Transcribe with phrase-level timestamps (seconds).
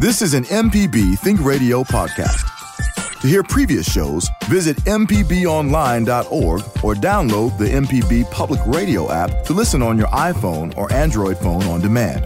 [0.00, 3.20] This is an MPB Think Radio podcast.
[3.20, 9.82] To hear previous shows, visit MPBOnline.org or download the MPB Public Radio app to listen
[9.82, 12.24] on your iPhone or Android phone on demand.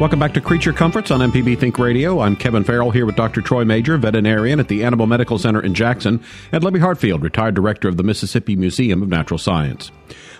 [0.00, 2.18] Welcome back to Creature Comforts on MPB Think Radio.
[2.18, 3.40] I'm Kevin Farrell here with Dr.
[3.40, 6.20] Troy Major, veterinarian at the Animal Medical Center in Jackson,
[6.50, 9.92] and Libby Hartfield, retired director of the Mississippi Museum of Natural Science.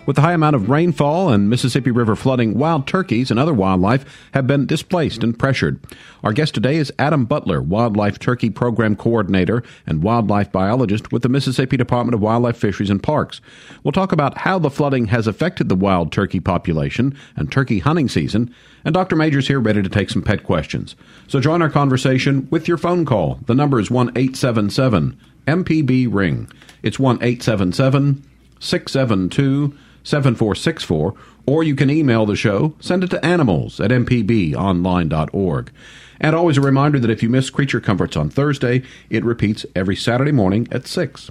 [0.06, 4.04] With the high amount of rainfall and Mississippi River flooding, wild turkeys and other wildlife
[4.34, 5.80] have been displaced and pressured.
[6.22, 11.30] Our guest today is Adam Butler, Wildlife Turkey Program Coordinator and Wildlife Biologist with the
[11.30, 13.40] Mississippi Department of Wildlife, Fisheries, and Parks.
[13.82, 18.10] We'll talk about how the flooding has affected the wild turkey population and turkey hunting
[18.10, 19.16] season, and Dr.
[19.16, 20.96] Major's here ready to take some pet questions.
[21.28, 23.38] So join our conversation with your phone call.
[23.46, 26.50] The number is 1 877 MPB Ring.
[26.82, 28.22] It's 1 877
[28.60, 29.74] 672
[30.04, 31.14] 7464,
[31.46, 35.72] or you can email the show, send it to animals at mpbonline.org.
[36.20, 39.96] And always a reminder that if you miss Creature Comforts on Thursday, it repeats every
[39.96, 41.30] Saturday morning at 6.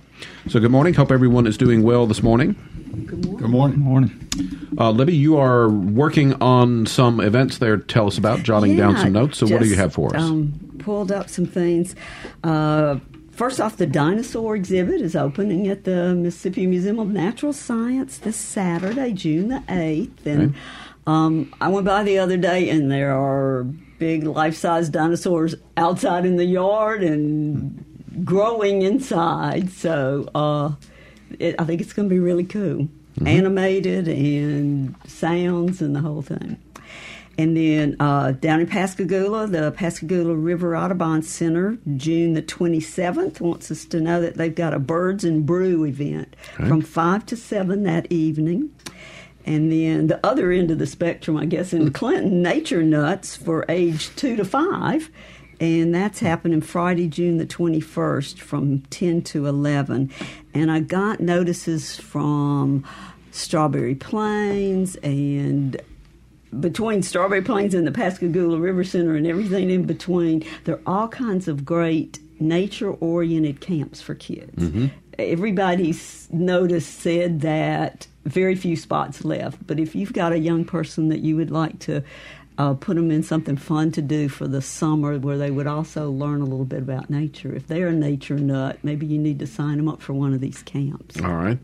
[0.50, 0.94] So good morning.
[0.94, 2.56] Hope everyone is doing well this morning.
[3.08, 3.38] Good morning.
[3.38, 3.80] Good morning.
[3.80, 4.70] morning.
[4.78, 7.78] Uh, Libby, you are working on some events there.
[7.78, 9.38] Tell us about, jotting yeah, down some notes.
[9.38, 10.22] So, just, what do you have for us?
[10.22, 11.96] Um, pulled up some things.
[12.44, 13.00] Uh,
[13.34, 18.36] First off, the dinosaur exhibit is opening at the Mississippi Museum of Natural Science this
[18.36, 20.25] Saturday, June the 8th.
[20.25, 20.56] And
[21.08, 23.64] um, I went by the other day, and there are
[23.98, 27.84] big life size dinosaurs outside in the yard and
[28.23, 29.72] growing inside.
[29.72, 30.73] So uh,
[31.40, 32.88] it, I think it's going to be really cool.
[33.18, 33.28] Mm-hmm.
[33.28, 36.58] Animated and sounds and the whole thing.
[37.38, 43.72] And then uh, down in Pascagoula, the Pascagoula River Audubon Center, June the 27th, wants
[43.72, 46.67] us to know that they've got a Birds and Brew event okay.
[46.67, 48.70] from 5 to 7 that evening.
[49.45, 53.66] And then the other end of the spectrum, I guess, in Clinton, Nature Nuts for
[53.68, 55.09] age 2 to 5.
[55.59, 60.12] And that's happening Friday, June the 21st from 10 to 11.
[60.53, 62.85] And I got notices from
[63.31, 65.81] Strawberry Plains and
[66.59, 71.08] between Strawberry Plains and the Pascagoula River Center and everything in between, there are all
[71.08, 74.56] kinds of great nature oriented camps for kids.
[74.56, 74.88] Mm-hmm.
[75.19, 81.09] Everybody's noticed said that very few spots left, but if you've got a young person
[81.09, 82.03] that you would like to
[82.58, 86.12] uh, put them in something fun to do for the summer where they would also
[86.12, 87.53] learn a little bit about nature.
[87.53, 90.41] If they're a nature nut, maybe you need to sign them up for one of
[90.41, 91.20] these camps.
[91.22, 91.58] All right.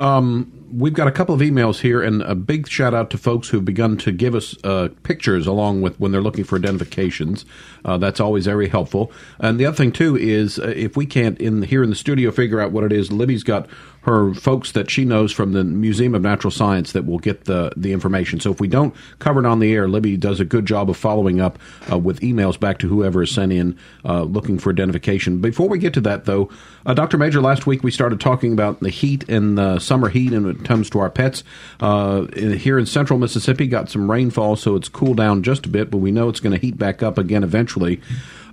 [0.00, 3.48] Um, we've got a couple of emails here, and a big shout out to folks
[3.48, 7.44] who've begun to give us uh, pictures along with when they're looking for identifications.
[7.84, 9.12] Uh, that's always very helpful.
[9.38, 12.30] And the other thing too is uh, if we can't in here in the studio
[12.30, 13.68] figure out what it is, Libby's got
[14.04, 17.72] her folks that she knows from the Museum of Natural Science that will get the
[17.76, 18.38] the information.
[18.38, 20.96] So if we don't cover it on the air, Libby does a good job of
[20.96, 21.58] following up
[21.90, 25.40] uh, with emails back to whoever is sent in uh, looking for identification.
[25.40, 26.50] Before we get to that, though,
[26.84, 27.16] uh, Dr.
[27.16, 30.64] Major, last week we started talking about the heat and the summer heat, and it
[30.64, 31.42] comes to our pets
[31.80, 35.90] uh, here in Central Mississippi, got some rainfall, so it's cooled down just a bit,
[35.90, 38.00] but we know it's going to heat back up again eventually.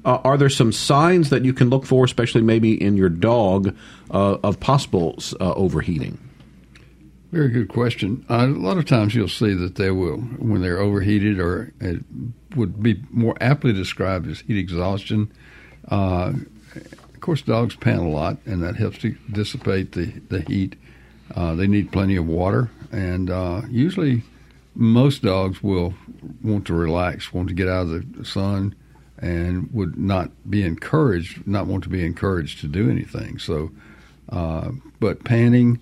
[0.04, 3.76] Uh, are there some signs that you can look for, especially maybe in your dog,
[4.10, 6.18] uh, of possible uh, overheating?
[7.32, 8.26] Very good question.
[8.30, 12.04] Uh, a lot of times you'll see that they will, when they're overheated, or it
[12.56, 15.32] would be more aptly described as heat exhaustion.
[15.90, 16.34] Uh,
[16.76, 20.76] of course, dogs pant a lot, and that helps to dissipate the, the heat.
[21.36, 23.30] They need plenty of water, and
[23.72, 24.24] usually
[24.76, 25.94] most dogs will
[26.44, 28.76] want to relax, want to get out of the sun,
[29.22, 33.38] and would not be encouraged, not want to be encouraged to do anything.
[33.38, 33.72] So,
[34.30, 35.80] uh, but panting,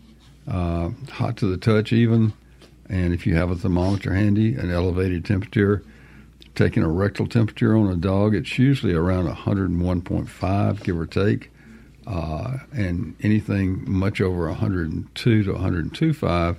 [0.48, 2.34] uh, hot to the touch, even,
[2.90, 5.84] and if you have a thermometer handy, an elevated temperature,
[6.56, 11.52] taking a rectal temperature on a dog, it's usually around 101.5, give or take.
[12.08, 16.58] Uh, and anything much over 102 to 102.5,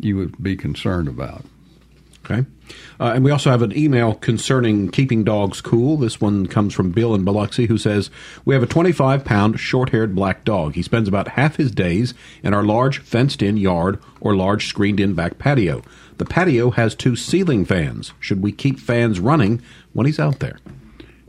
[0.00, 1.44] you would be concerned about.
[2.28, 2.44] Okay.
[2.98, 5.96] Uh, and we also have an email concerning keeping dogs cool.
[5.96, 8.10] This one comes from Bill in Biloxi, who says,
[8.44, 10.74] We have a 25 pound short haired black dog.
[10.74, 14.98] He spends about half his days in our large fenced in yard or large screened
[14.98, 15.82] in back patio.
[16.18, 18.12] The patio has two ceiling fans.
[18.18, 19.62] Should we keep fans running
[19.92, 20.58] when he's out there?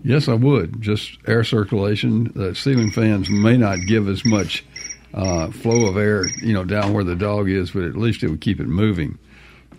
[0.03, 0.81] Yes, I would.
[0.81, 2.31] Just air circulation.
[2.33, 4.65] The ceiling fans may not give as much
[5.13, 8.29] uh, flow of air, you know, down where the dog is, but at least it
[8.29, 9.19] would keep it moving.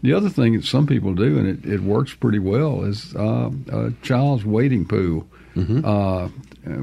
[0.02, 3.50] The other thing that some people do, and it, it works pretty well, is uh,
[3.70, 5.26] a child's wading pool.
[5.56, 5.84] Mm-hmm.
[5.84, 6.28] Uh,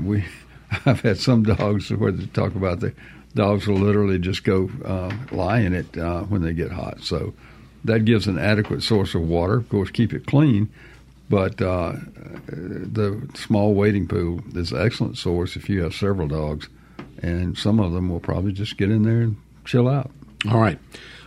[0.01, 0.25] we,
[0.85, 2.93] I've had some dogs where they talk about the
[3.35, 7.01] dogs will literally just go uh, lie in it uh, when they get hot.
[7.01, 7.33] So
[7.83, 9.55] that gives an adequate source of water.
[9.55, 10.69] Of course, keep it clean,
[11.29, 11.93] but uh,
[12.47, 16.67] the small wading pool is an excellent source if you have several dogs,
[17.21, 20.11] and some of them will probably just get in there and chill out.
[20.49, 20.79] All right.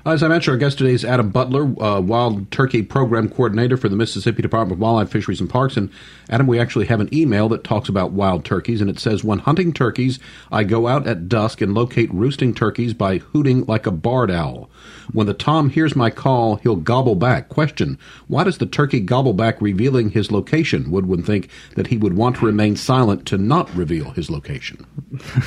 [0.06, 3.88] As I mentioned, our guest today is Adam Butler, uh, Wild Turkey Program Coordinator for
[3.88, 5.76] the Mississippi Department of Wildlife, Fisheries, and Parks.
[5.76, 5.90] And
[6.30, 9.40] Adam, we actually have an email that talks about wild turkeys, and it says, "When
[9.40, 10.20] hunting turkeys,
[10.52, 14.70] I go out at dusk and locate roosting turkeys by hooting like a barred owl.
[15.12, 17.48] When the tom hears my call, he'll gobble back.
[17.48, 17.98] Question:
[18.28, 20.90] Why does the turkey gobble back, revealing his location?
[20.90, 24.86] Would one think that he would want to remain silent to not reveal his location?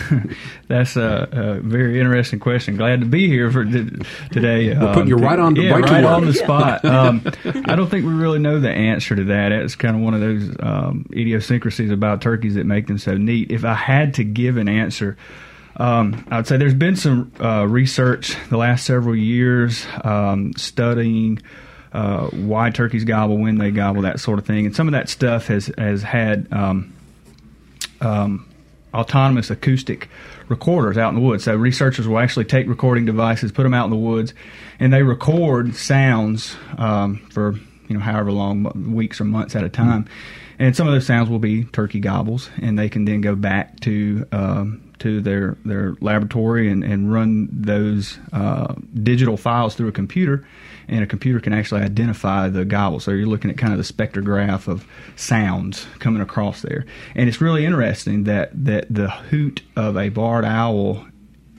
[0.68, 2.76] That's a, a, very interesting question.
[2.76, 3.64] Glad to be here for
[4.42, 4.78] today.
[4.78, 6.86] We're putting you um, right on the yeah, right, right on the spot.
[6.92, 9.52] Um, I don't think we really know the answer to that.
[9.52, 13.50] It's kind of one of those um, idiosyncrasies about turkeys that make them so neat.
[13.50, 15.18] If I had to give an answer.
[15.78, 21.42] Um, I would say there's been some uh, research the last several years um, studying
[21.94, 25.10] uh, why turkeys gobble, when they gobble, that sort of thing, and some of that
[25.10, 26.94] stuff has has had um,
[28.00, 28.48] um
[28.94, 30.10] autonomous acoustic
[30.48, 31.44] recorders out in the woods.
[31.44, 34.34] So researchers will actually take recording devices, put them out in the woods,
[34.80, 37.56] and they record sounds um, for
[37.88, 40.08] you know however long, weeks or months at a time.
[40.60, 43.80] And some of those sounds will be turkey gobbles, and they can then go back
[43.82, 49.92] to um, to their their laboratory and, and run those uh, digital files through a
[49.92, 50.46] computer,
[50.92, 53.00] and a computer can actually identify the gobble.
[53.00, 54.86] So you're looking at kind of the spectrograph of
[55.16, 56.86] sounds coming across there,
[57.16, 61.08] and it's really interesting that that the hoot of a barred owl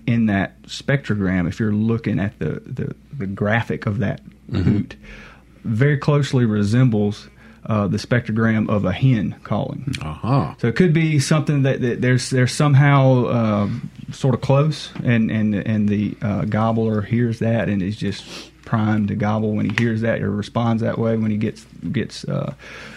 [0.07, 4.63] in that spectrogram, if you're looking at the the, the graphic of that mm-hmm.
[4.63, 4.97] hoot,
[5.65, 7.29] very closely resembles
[7.67, 9.95] uh, the spectrogram of a hen calling.
[10.03, 10.55] Uh-huh.
[10.59, 13.69] So it could be something that, that there's there's somehow uh,
[14.11, 19.09] sort of close, and and and the uh, gobbler hears that and is just primed
[19.09, 22.55] to gobble when he hears that or responds that way when he gets gets uh,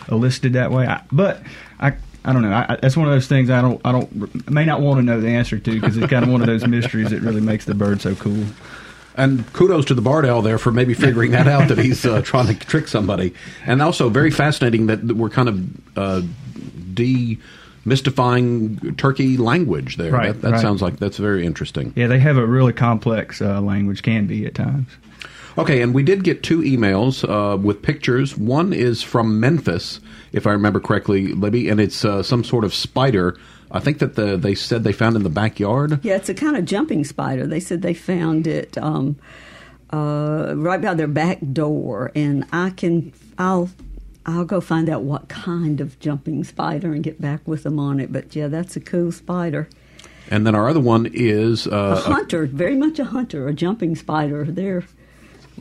[0.09, 0.87] elicited that way.
[0.87, 1.41] I, but
[1.79, 1.95] I.
[2.27, 2.51] I don't know.
[2.51, 3.79] I, that's one of those things I don't.
[3.85, 4.49] I don't.
[4.49, 6.65] may not want to know the answer to because it's kind of one of those
[6.65, 8.45] mysteries that really makes the bird so cool.
[9.13, 12.21] And kudos to the barred owl there for maybe figuring that out that he's uh,
[12.23, 13.35] trying to trick somebody.
[13.67, 15.63] And also very fascinating that we're kind of
[15.95, 16.23] uh,
[16.95, 20.11] demystifying Turkey language there.
[20.11, 20.61] Right, that, that right.
[20.61, 21.93] sounds like that's very interesting.
[21.95, 24.87] Yeah, they have a really complex uh, language, can be at times.
[25.57, 28.37] Okay, and we did get two emails uh, with pictures.
[28.37, 30.01] One is from Memphis,
[30.33, 33.37] if I remember correctly, Libby, and it's uh, some sort of spider
[33.71, 35.99] I think that the they said they found in the backyard.
[36.03, 37.47] Yeah, it's a kind of jumping spider.
[37.47, 39.17] They said they found it um,
[39.91, 43.69] uh, right by their back door, and I can I'll
[44.25, 47.99] I'll go find out what kind of jumping spider and get back with them on
[47.99, 48.13] it.
[48.13, 49.67] But yeah, that's a cool spider.
[50.31, 53.53] And then our other one is uh, a hunter, a, very much a hunter, a
[53.53, 54.45] jumping spider.
[54.45, 54.85] There.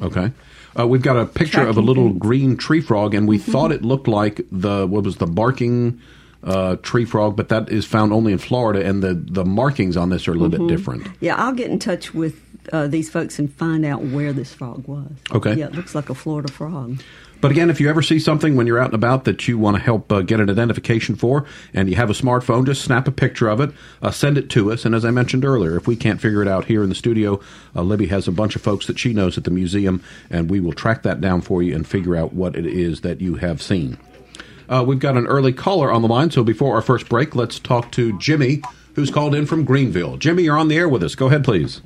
[0.03, 0.33] Okay.
[0.79, 2.19] Uh, we've got a picture Tracking of a little things.
[2.19, 3.53] green tree frog, and we mm-hmm.
[3.53, 6.01] thought it looked like the what was the barking
[6.43, 10.11] uh, tree frog, but that is found only in Florida, and the, the markings on
[10.11, 10.67] this are a little mm-hmm.
[10.67, 11.09] bit different.
[11.21, 12.41] Yeah, I'll get in touch with
[12.73, 15.13] uh, these folks and find out where this frog was.
[15.33, 15.55] Okay.
[15.55, 17.01] Yeah, it looks like a Florida frog.
[17.41, 19.77] But again, if you ever see something when you're out and about that you want
[19.77, 21.45] to help uh, get an identification for,
[21.75, 23.71] and you have a smartphone, just snap a picture of it,
[24.01, 24.87] uh, send it to us.
[24.87, 27.41] And as I mentioned earlier, if we can't figure it out here in the studio,
[27.77, 30.59] uh, Libby has a bunch of folks that she knows at the museum, and we
[30.59, 33.61] will track that down for you and figure out what it is that you have
[33.61, 33.99] seen.
[34.67, 37.59] Uh, we've got an early caller on the line, so before our first break, let's
[37.59, 38.63] talk to Jimmy,
[38.95, 40.17] who's called in from Greenville.
[40.17, 41.15] Jimmy, you're on the air with us.
[41.15, 41.83] Go ahead, please.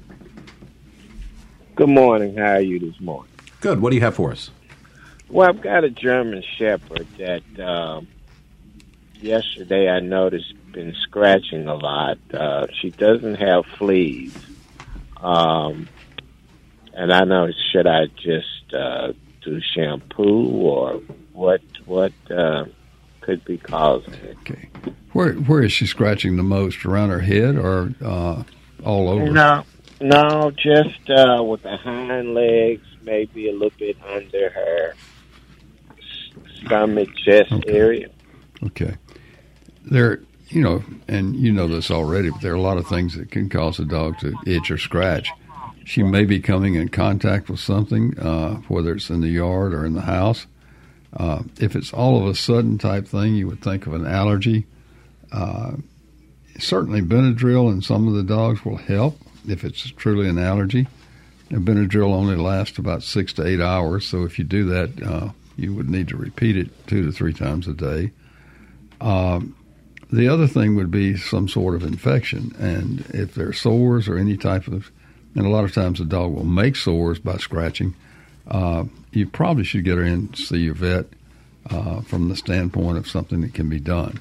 [1.75, 2.37] Good morning.
[2.37, 3.33] How are you this morning?
[3.61, 3.81] Good.
[3.81, 4.51] What do you have for us?
[5.31, 8.09] Well, I've got a German Shepherd that um,
[9.21, 12.19] yesterday I noticed been scratching a lot.
[12.33, 14.35] Uh, she doesn't have fleas,
[15.17, 15.89] um,
[16.95, 21.01] and I know should I just uh, do shampoo or
[21.33, 22.67] what what uh,
[23.21, 24.37] could be causing it.
[24.41, 24.69] Okay,
[25.13, 26.85] where where is she scratching the most?
[26.85, 28.43] Around her head or uh,
[28.85, 29.31] all over?
[29.31, 29.65] No,
[30.01, 34.95] no, just uh, with the hind legs, maybe a little bit under her
[36.65, 37.71] stomach, chest okay.
[37.73, 38.09] area.
[38.65, 38.95] Okay,
[39.85, 40.21] there.
[40.51, 43.31] You know, and you know this already, but there are a lot of things that
[43.31, 45.31] can cause a dog to itch or scratch.
[45.85, 49.85] She may be coming in contact with something, uh, whether it's in the yard or
[49.85, 50.47] in the house,
[51.17, 54.67] uh, if it's all of a sudden type thing, you would think of an allergy.
[55.33, 55.73] Uh,
[56.59, 60.87] certainly, Benadryl and some of the dogs will help if it's truly an allergy.
[61.51, 65.31] And Benadryl only lasts about six to eight hours, so if you do that, uh,
[65.59, 68.13] you would need to repeat it two to three times a day.
[69.01, 69.55] Um,
[70.11, 74.17] the other thing would be some sort of infection, and if there are sores or
[74.17, 74.91] any type of,
[75.35, 77.95] and a lot of times the dog will make sores by scratching
[78.51, 81.07] uh, you probably should get her in to see your vet
[81.71, 84.19] uh, from the standpoint of something that can be done.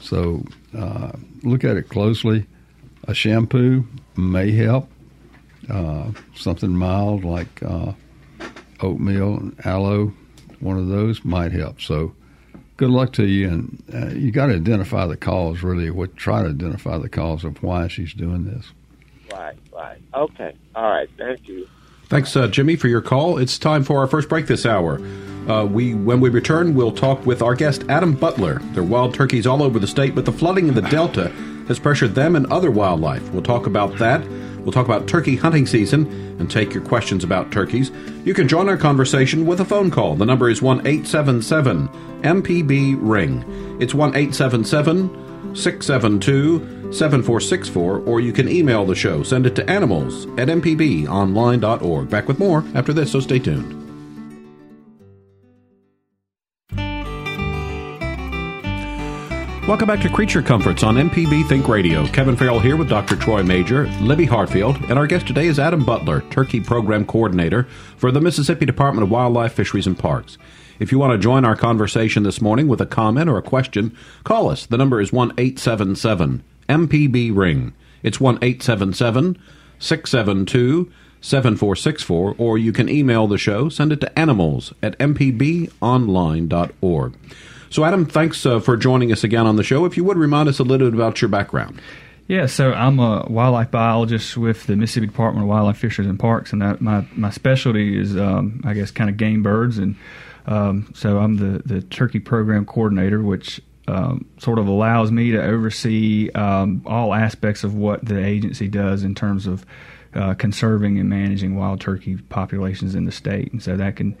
[0.00, 0.44] So
[0.76, 1.12] uh,
[1.42, 2.46] look at it closely.
[3.04, 3.86] A shampoo
[4.16, 4.88] may help.
[5.68, 7.92] Uh, something mild like uh,
[8.80, 10.12] oatmeal and aloe,
[10.60, 11.80] one of those might help.
[11.80, 12.14] So
[12.76, 13.48] good luck to you.
[13.48, 15.90] And uh, you got to identify the cause, really.
[15.90, 18.66] What try to identify the cause of why she's doing this.
[19.32, 20.00] Right, right.
[20.14, 20.54] Okay.
[20.74, 21.08] All right.
[21.16, 21.68] Thank you.
[22.06, 23.38] Thanks, uh, Jimmy, for your call.
[23.38, 25.00] It's time for our first break this hour.
[25.48, 28.58] Uh, we, when we return, we'll talk with our guest Adam Butler.
[28.72, 31.28] There are wild turkeys all over the state, but the flooding in the Delta
[31.68, 33.30] has pressured them and other wildlife.
[33.30, 34.22] We'll talk about that.
[34.70, 36.06] We'll talk about turkey hunting season
[36.38, 37.90] and take your questions about turkeys.
[38.24, 40.14] You can join our conversation with a phone call.
[40.14, 41.88] The number is one eight seven seven
[42.22, 43.44] MPB Ring.
[43.80, 49.24] It's 1 877 672 7464, or you can email the show.
[49.24, 52.08] Send it to animals at mpbonline.org.
[52.08, 53.79] Back with more after this, so stay tuned.
[59.70, 62.04] Welcome back to Creature Comforts on MPB Think Radio.
[62.08, 63.14] Kevin Farrell here with Dr.
[63.14, 68.10] Troy Major, Libby Hartfield, and our guest today is Adam Butler, Turkey Program Coordinator for
[68.10, 70.38] the Mississippi Department of Wildlife, Fisheries, and Parks.
[70.80, 73.96] If you want to join our conversation this morning with a comment or a question,
[74.24, 74.66] call us.
[74.66, 77.72] The number is 1 877 MPB Ring.
[78.02, 79.40] It's 1 877
[79.78, 83.68] 672 7464, or you can email the show.
[83.68, 85.78] Send it to animals at mpbonline.org.
[87.70, 89.84] So, Adam, thanks uh, for joining us again on the show.
[89.84, 91.80] If you would remind us a little bit about your background.
[92.26, 96.52] Yeah, so I'm a wildlife biologist with the Mississippi Department of Wildlife, Fisheries, and Parks,
[96.52, 99.94] and that, my my specialty is, um, I guess, kind of game birds, and
[100.46, 105.42] um, so I'm the the turkey program coordinator, which um, sort of allows me to
[105.42, 109.64] oversee um, all aspects of what the agency does in terms of
[110.14, 114.16] uh, conserving and managing wild turkey populations in the state, and so that can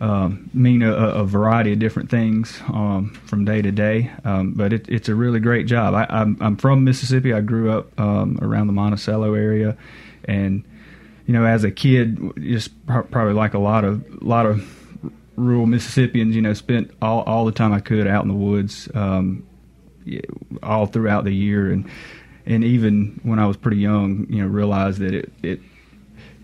[0.00, 4.12] um, mean a, a, variety of different things um, from day to day.
[4.24, 5.94] Um, but it, it's a really great job.
[5.94, 7.32] I, am from Mississippi.
[7.32, 9.76] I grew up um, around the Monticello area,
[10.24, 10.64] and
[11.26, 14.64] you know, as a kid, just probably like a lot of lot of
[15.36, 18.88] rural Mississippians, you know, spent all all the time I could out in the woods,
[18.94, 19.46] um,
[20.62, 21.90] all throughout the year, and
[22.46, 25.60] and even when I was pretty young, you know, realized that it it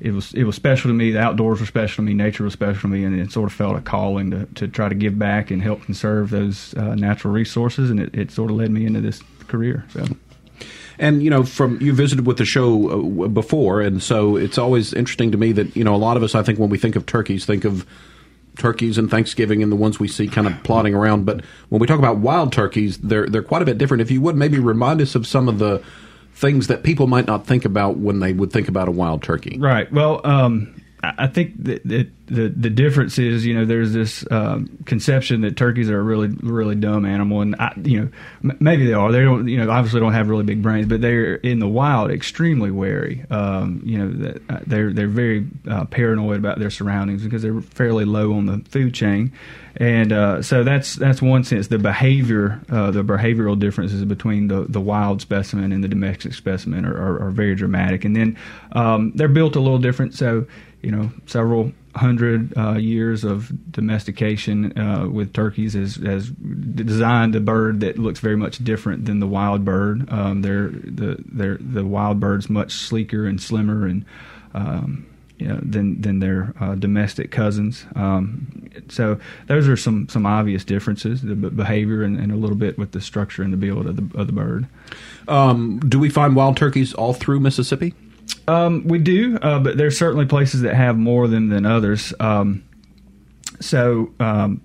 [0.00, 1.12] it was it was special to me.
[1.12, 2.14] The outdoors were special to me.
[2.14, 4.88] Nature was special to me, and it sort of felt a calling to, to try
[4.88, 7.90] to give back and help conserve those uh, natural resources.
[7.90, 9.84] And it, it sort of led me into this career.
[9.90, 10.04] So.
[10.98, 14.92] And you know, from you visited with the show uh, before, and so it's always
[14.92, 16.96] interesting to me that you know a lot of us, I think, when we think
[16.96, 17.86] of turkeys, think of
[18.56, 21.24] turkeys and Thanksgiving and the ones we see kind of plodding around.
[21.24, 24.02] But when we talk about wild turkeys, they're they're quite a bit different.
[24.02, 25.82] If you would maybe remind us of some of the
[26.34, 29.56] things that people might not think about when they would think about a wild turkey.
[29.58, 29.90] Right.
[29.92, 30.74] Well, um,
[31.18, 35.90] I think that, the the difference is, you know, there's this um, conception that turkeys
[35.90, 38.08] are a really really dumb animal, and I, you know,
[38.42, 39.12] m- maybe they are.
[39.12, 42.10] They don't, you know, obviously don't have really big brains, but they're in the wild
[42.10, 43.24] extremely wary.
[43.30, 48.06] Um, you know, uh, they're they're very uh, paranoid about their surroundings because they're fairly
[48.06, 49.32] low on the food chain,
[49.76, 51.68] and uh, so that's that's one sense.
[51.68, 56.86] The behavior, uh, the behavioral differences between the the wild specimen and the domestic specimen
[56.86, 58.38] are, are, are very dramatic, and then
[58.72, 60.14] um, they're built a little different.
[60.14, 60.46] So
[60.84, 67.40] you know, several hundred uh, years of domestication uh, with turkeys has, has designed a
[67.40, 70.10] bird that looks very much different than the wild bird.
[70.10, 74.04] Um, they're the they're, the wild bird's much sleeker and slimmer and
[74.54, 75.06] um,
[75.38, 77.86] you know, than than their uh, domestic cousins.
[77.96, 82.78] Um, so those are some some obvious differences, the behavior and, and, a little bit
[82.78, 84.66] with the structure and the build of the of the bird.
[85.26, 87.94] Um, do we find wild turkeys all through Mississippi?
[88.46, 92.12] Um, we do, uh, but there's certainly places that have more than than others.
[92.20, 92.64] Um,
[93.60, 94.60] so um,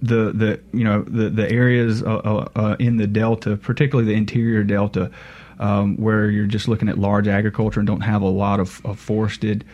[0.00, 4.16] the the you know the the areas uh, uh, uh, in the delta, particularly the
[4.16, 5.10] interior delta,
[5.58, 8.98] um, where you're just looking at large agriculture and don't have a lot of, of
[8.98, 9.64] forested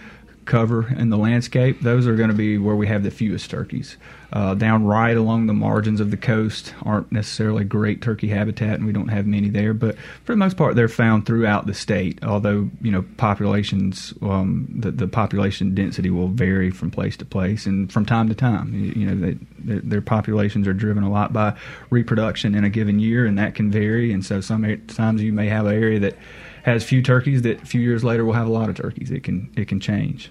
[0.45, 3.97] cover in the landscape, those are going to be where we have the fewest turkeys.
[4.33, 8.85] Uh, down right along the margins of the coast aren't necessarily great turkey habitat, and
[8.85, 9.73] we don't have many there.
[9.73, 12.19] But for the most part, they're found throughout the state.
[12.25, 17.65] Although you know populations, um, the, the population density will vary from place to place
[17.65, 18.75] and from time to time.
[18.75, 21.57] You, you know, they, their, their populations are driven a lot by
[21.91, 24.13] reproduction in a given year, and that can vary.
[24.13, 26.17] And so sometimes you may have an area that
[26.65, 29.11] has few turkeys that a few years later will have a lot of turkeys.
[29.11, 30.31] It can it can change.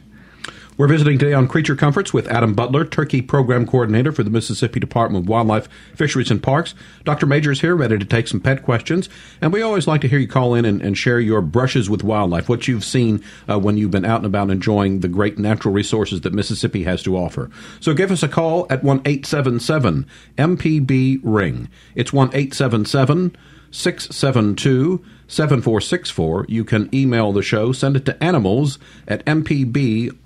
[0.75, 4.79] We're visiting today on Creature Comforts with Adam Butler, Turkey Program Coordinator for the Mississippi
[4.79, 6.73] Department of Wildlife, Fisheries, and Parks.
[7.03, 7.27] Dr.
[7.27, 9.07] Major is here, ready to take some pet questions.
[9.39, 12.03] And we always like to hear you call in and, and share your brushes with
[12.03, 15.75] wildlife, what you've seen uh, when you've been out and about enjoying the great natural
[15.75, 17.51] resources that Mississippi has to offer.
[17.79, 20.07] So give us a call at 1 877
[20.39, 21.69] MPB Ring.
[21.93, 23.37] It's 1 877
[23.69, 26.45] 672 7464.
[26.47, 30.19] You can email the show, send it to animals at mpbonline.org.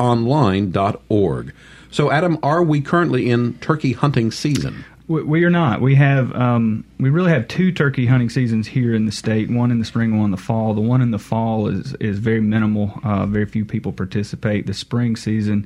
[1.90, 4.84] So, Adam, are we currently in turkey hunting season?
[5.08, 5.80] We, are not.
[5.80, 9.50] We have um, we really have two turkey hunting seasons here in the state.
[9.50, 10.74] One in the spring, one in the fall.
[10.74, 13.00] The one in the fall is is very minimal.
[13.06, 14.68] Uh, very few people participate.
[14.68, 15.66] The spring season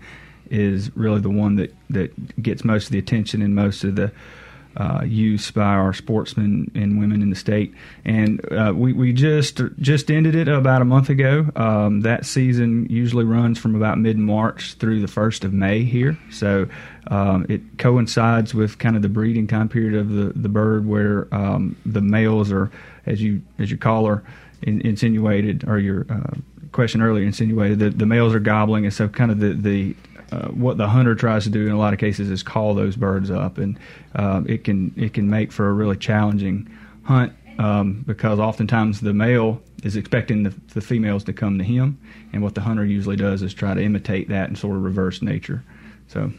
[0.52, 4.12] is really the one that that gets most of the attention and most of the
[4.78, 7.74] uh, use by our sportsmen and women in the state.
[8.06, 11.50] And uh, we, we just just ended it about a month ago.
[11.56, 16.18] Um, that season usually runs from about mid March through the first of May here.
[16.32, 16.68] So
[17.08, 21.28] um, it coincides with kind of the breeding time period of the, the bird, where
[21.34, 22.72] um, the males are,
[23.06, 24.24] as you as your caller
[24.62, 26.36] in, insinuated, or your uh,
[26.72, 29.96] question earlier insinuated, that the males are gobbling, and so kind of the the
[30.32, 32.96] uh, what the hunter tries to do in a lot of cases is call those
[32.96, 33.78] birds up, and
[34.16, 36.70] uh, it can it can make for a really challenging
[37.04, 42.00] hunt um, because oftentimes the male is expecting the, the, females to come to him,
[42.34, 45.22] and what the hunter usually does is try to imitate that and sort of reverse
[45.22, 45.64] nature.
[46.08, 46.32] So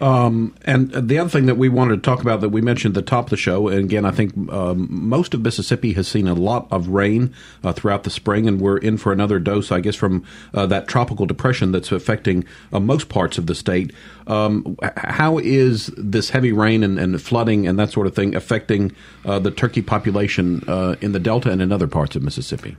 [0.00, 3.04] um, and the other thing that we wanted to talk about that we mentioned at
[3.04, 6.26] the top of the show, and again, I think um, most of Mississippi has seen
[6.26, 9.80] a lot of rain uh, throughout the spring, and we're in for another dose, I
[9.80, 13.92] guess, from uh, that tropical depression that's affecting uh, most parts of the state.
[14.26, 18.92] Um, how is this heavy rain and, and, flooding and that sort of thing affecting
[19.24, 22.76] uh, the turkey population uh, in the Delta and in other parts of Mississippi?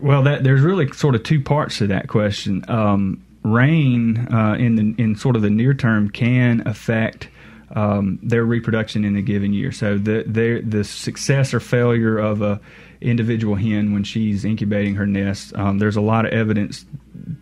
[0.00, 2.64] Well, that, there's really sort of two parts to that question.
[2.68, 7.28] Um, rain uh, in the in sort of the near term can affect
[7.74, 9.72] um, their reproduction in a given year.
[9.72, 12.60] So the the success or failure of a
[13.00, 16.84] individual hen when she's incubating her nest, um, there's a lot of evidence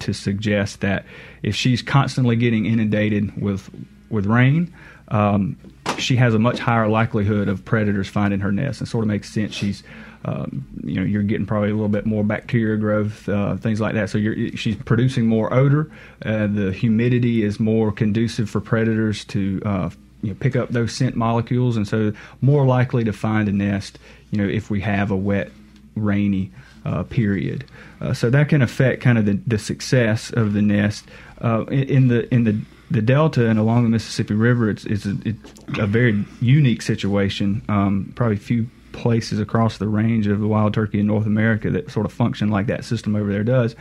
[0.00, 1.06] to suggest that
[1.42, 3.70] if she's constantly getting inundated with
[4.10, 4.72] with rain,
[5.08, 5.56] um,
[5.98, 8.80] she has a much higher likelihood of predators finding her nest.
[8.80, 9.54] And sort of makes sense.
[9.54, 9.82] She's
[10.26, 13.94] um, you know you're getting probably a little bit more bacteria growth, uh, things like
[13.94, 14.10] that.
[14.10, 14.18] So
[14.56, 15.90] she's producing more odor.
[16.24, 19.90] Uh, the humidity is more conducive for predators to uh,
[20.22, 24.00] you know, pick up those scent molecules, and so more likely to find a nest.
[24.32, 25.52] You know, if we have a wet,
[25.94, 26.50] rainy
[26.84, 27.64] uh, period,
[28.00, 31.04] uh, so that can affect kind of the, the success of the nest
[31.40, 32.58] uh, in, in the in the
[32.90, 37.62] the delta and along the Mississippi River, it's it's a, it's a very unique situation.
[37.68, 41.90] Um, probably few places across the range of the wild turkey in North America that
[41.90, 43.76] sort of function like that system over there does.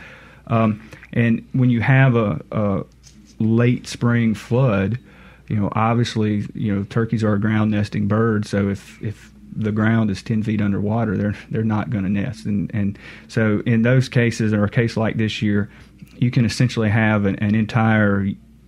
[0.46, 2.84] Um, and when you have a, a,
[3.38, 4.98] late spring flood,
[5.48, 8.46] you know, obviously, you know, turkeys are a ground nesting bird.
[8.46, 12.46] So if, if the ground is 10 feet underwater, they're, they're not going to nest.
[12.46, 12.98] And, and
[13.28, 15.70] so in those cases, or a case like this year,
[16.16, 18.26] you can essentially have an, an entire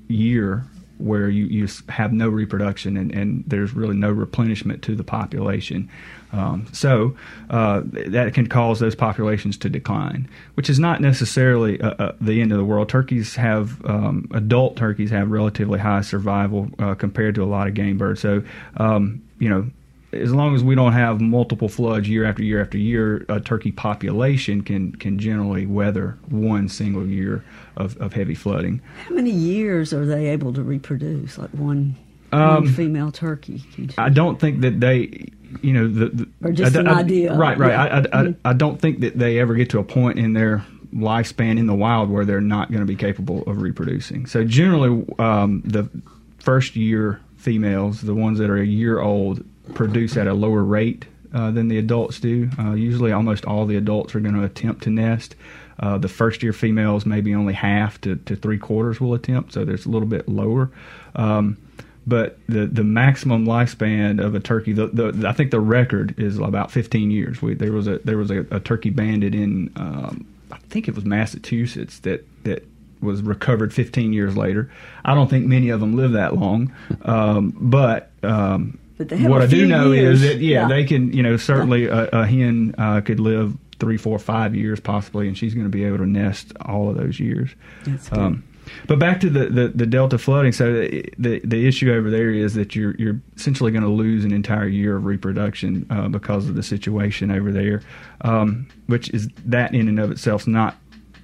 [0.08, 0.66] year
[0.98, 5.88] where you, you have no reproduction and, and there's really no replenishment to the population.
[6.32, 7.16] Um, so
[7.48, 12.42] uh, that can cause those populations to decline, which is not necessarily uh, uh, the
[12.42, 12.88] end of the world.
[12.88, 17.74] Turkeys have um, adult turkeys have relatively high survival uh, compared to a lot of
[17.74, 18.20] game birds.
[18.20, 18.42] So
[18.76, 19.70] um, you know.
[20.10, 23.72] As long as we don't have multiple floods year after year after year, a turkey
[23.72, 27.44] population can can generally weather one single year
[27.76, 28.80] of, of heavy flooding.
[29.06, 31.36] How many years are they able to reproduce?
[31.36, 31.96] Like one
[32.32, 33.62] um, female turkey.
[33.96, 35.28] I don't think that they,
[35.62, 37.34] you know, the, the or just I, an I, idea.
[37.34, 37.70] Right, right.
[37.70, 37.82] Yeah.
[37.82, 38.40] I, I, mm-hmm.
[38.44, 41.74] I, don't think that they ever get to a point in their lifespan in the
[41.74, 44.26] wild where they're not going to be capable of reproducing.
[44.26, 45.88] So generally, um, the
[46.38, 49.44] first year females, the ones that are a year old,
[49.74, 52.50] produce at a lower rate uh, than the adults do.
[52.58, 55.34] Uh, usually, almost all the adults are going to attempt to nest.
[55.80, 59.64] Uh, the first year females, maybe only half to, to three quarters will attempt, so
[59.64, 60.70] there's a little bit lower.
[61.14, 61.56] Um,
[62.06, 66.38] but the the maximum lifespan of a turkey, the, the I think the record is
[66.38, 67.42] about 15 years.
[67.42, 70.94] We, there was a there was a, a turkey banded in um, I think it
[70.94, 72.66] was Massachusetts that that
[73.00, 74.70] was recovered 15 years later.
[75.04, 78.10] I don't think many of them live that long, um, but.
[78.22, 80.22] Um, but what I do know years.
[80.22, 82.08] is that yeah, yeah, they can you know certainly yeah.
[82.12, 85.70] a, a, hen uh, could live three, four, five years possibly, and she's going to
[85.70, 87.54] be able to nest all of those years.
[87.84, 88.18] That's good.
[88.18, 88.44] Um,
[88.86, 90.52] but back to the, the, the, delta flooding.
[90.52, 94.24] So the, the, the issue over there is that you're you're essentially going to lose
[94.24, 97.82] an entire year of reproduction uh, because of the situation over there,
[98.22, 100.76] um, which is that in and of itself not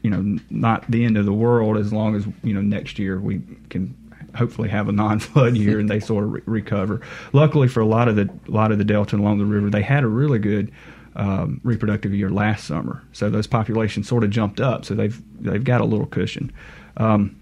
[0.03, 3.19] you know not the end of the world as long as you know next year
[3.19, 3.97] we can
[4.35, 7.01] hopefully have a non-flood year and they sort of re- recover.
[7.33, 10.05] Luckily for a lot of the lot of the delta along the river, they had
[10.05, 10.73] a really good
[11.17, 14.85] um, reproductive year last summer, so those populations sort of jumped up.
[14.85, 16.53] So they've they've got a little cushion.
[16.97, 17.41] Um,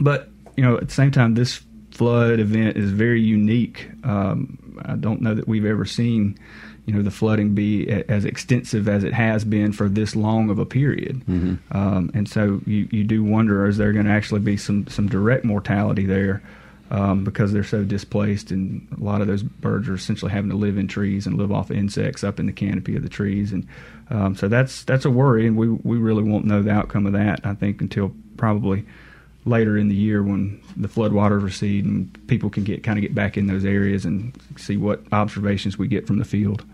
[0.00, 3.90] but you know, at the same time, this flood event is very unique.
[4.04, 6.38] Um, I don't know that we've ever seen
[6.86, 10.58] you know the flooding be as extensive as it has been for this long of
[10.58, 11.22] a period.
[11.26, 11.76] Mm-hmm.
[11.76, 15.08] Um, and so you, you do wonder is there going to actually be some some
[15.08, 16.42] direct mortality there
[16.90, 20.56] um, because they're so displaced and a lot of those birds are essentially having to
[20.56, 23.66] live in trees and live off insects up in the canopy of the trees and
[24.10, 27.12] um, so that's that's a worry and we we really won't know the outcome of
[27.12, 28.84] that I think until probably
[29.44, 33.14] later in the year when the floodwaters recede and people can get kind of get
[33.14, 36.64] back in those areas and see what observations we get from the field.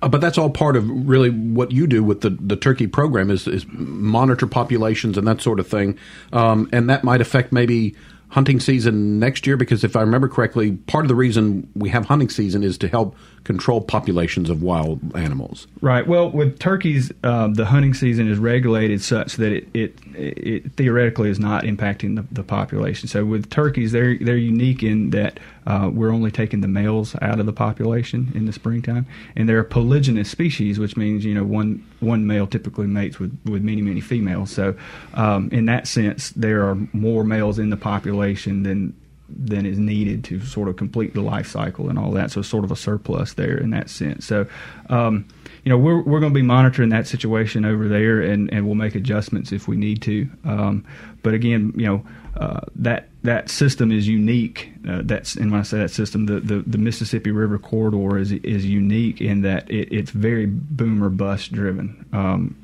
[0.00, 3.30] Uh, but that's all part of really what you do with the, the turkey program
[3.30, 5.98] is, is monitor populations and that sort of thing,
[6.32, 7.94] um, and that might affect maybe
[8.28, 9.56] hunting season next year?
[9.56, 12.88] Because if I remember correctly, part of the reason we have hunting season is to
[12.88, 15.68] help control populations of wild animals.
[15.80, 16.04] Right.
[16.04, 21.30] Well, with turkeys, um, the hunting season is regulated such that it, it, it theoretically
[21.30, 23.08] is not impacting the, the, population.
[23.08, 27.38] So with turkeys, they're they're unique in that uh, we're only taking the males out
[27.38, 29.06] of the population in the springtime,
[29.36, 33.38] and they're a polygynous species, which means you know one one male typically mates with
[33.44, 34.50] with many many females.
[34.50, 34.74] So
[35.14, 38.92] um, in that sense, there are more males in the population than
[39.28, 42.30] than is needed to sort of complete the life cycle and all that.
[42.30, 44.26] So sort of a surplus there in that sense.
[44.26, 44.46] So,
[44.88, 45.26] um,
[45.64, 48.76] you know, we're we're going to be monitoring that situation over there, and, and we'll
[48.76, 50.30] make adjustments if we need to.
[50.44, 50.84] Um,
[51.22, 54.70] but again, you know, uh, that that system is unique.
[54.88, 58.30] Uh, that's and when I say that system, the, the, the, Mississippi River corridor is
[58.30, 62.06] is unique in that it, it's very boom or bust driven.
[62.12, 62.56] Um,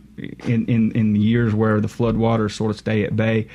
[0.46, 3.48] in, in in the years where the floodwaters sort of stay at bay,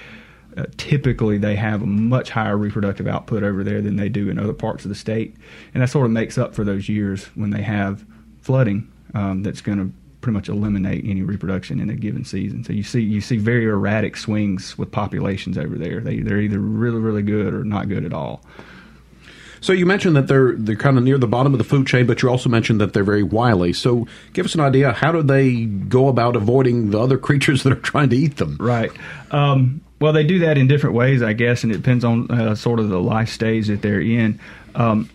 [0.58, 4.40] uh, typically they have a much higher reproductive output over there than they do in
[4.40, 5.36] other parts of the state,
[5.74, 8.06] and that sort of makes up for those years when they have
[8.42, 12.64] flooding um, that's going to pretty much eliminate any reproduction in a given season.
[12.64, 16.02] So you see you see very erratic swings with populations over there.
[16.02, 18.42] They they're either really really good or not good at all.
[19.62, 22.06] So you mentioned that they're they're kind of near the bottom of the food chain,
[22.06, 23.74] but you also mentioned that they're very wily.
[23.74, 24.92] So give us an idea.
[24.92, 28.58] How do they go about avoiding the other creatures that are trying to eat them?
[28.60, 28.92] Right.
[29.32, 32.56] Um, well, they do that in different ways, I guess, and it depends on uh,
[32.56, 34.40] sort of the life stage that they're in.
[34.76, 35.10] Um,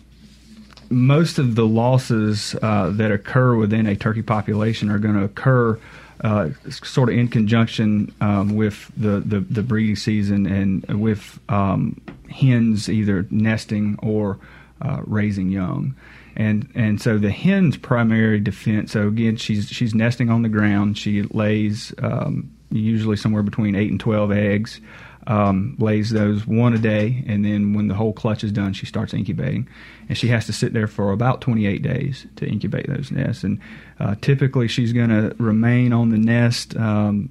[0.89, 5.79] most of the losses uh, that occur within a turkey population are going to occur
[6.23, 11.99] uh, sort of in conjunction um, with the, the, the, breeding season and with um,
[12.29, 14.39] hens either nesting or
[14.81, 15.95] uh, raising young.
[16.35, 18.91] And and so the hen's primary defense.
[18.91, 20.97] So again, she's she's nesting on the ground.
[20.97, 24.81] She lays um, usually somewhere between eight and twelve eggs.
[25.25, 28.85] Um, lays those one a day, and then when the whole clutch is done, she
[28.85, 29.69] starts incubating,
[30.09, 33.41] and she has to sit there for about 28 days to incubate those nests.
[33.45, 33.61] And
[34.01, 37.29] uh, typically, she's going to remain on the nest um,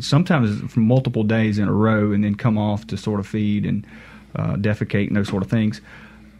[0.00, 3.64] sometimes for multiple days in a row, and then come off to sort of feed
[3.64, 3.86] and
[4.36, 5.80] uh, defecate and those sort of things.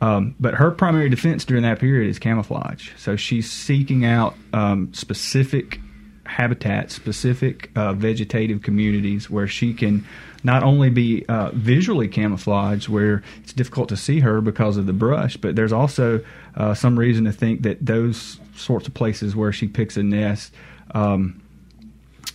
[0.01, 2.91] Um, but her primary defense during that period is camouflage.
[2.97, 5.81] So she's seeking out um, specific
[6.27, 10.07] habitats, specific uh, vegetative communities where she can
[10.43, 14.93] not only be uh, visually camouflaged, where it's difficult to see her because of the
[14.93, 16.25] brush, but there's also
[16.57, 20.53] uh, some reason to think that those sorts of places where she picks a nest.
[20.93, 21.41] Um,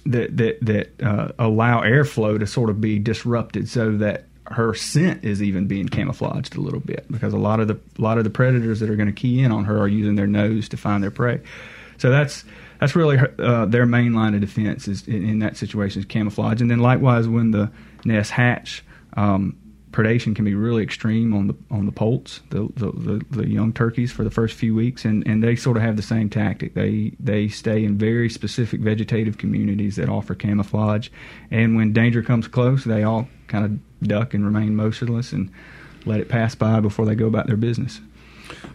[0.06, 5.24] that that that uh, allow airflow to sort of be disrupted, so that her scent
[5.24, 8.24] is even being camouflaged a little bit because a lot of the a lot of
[8.24, 10.78] the predators that are going to key in on her are using their nose to
[10.78, 11.40] find their prey.
[11.98, 12.46] So that's
[12.80, 16.62] that's really uh, their main line of defense is in, in, that situation is camouflage.
[16.62, 17.70] And then likewise, when the
[18.06, 19.58] nests hatch, um,
[19.92, 23.74] predation can be really extreme on the on the poults, the, the, the, the, young
[23.74, 26.74] turkeys for the first few weeks, and, and they sort of have the same tactic.
[26.74, 31.10] They they stay in very specific vegetative communities that offer camouflage,
[31.52, 35.52] and when danger comes close, they all kind of duck and remain motionless and
[36.06, 38.00] let it pass by before they go about their business.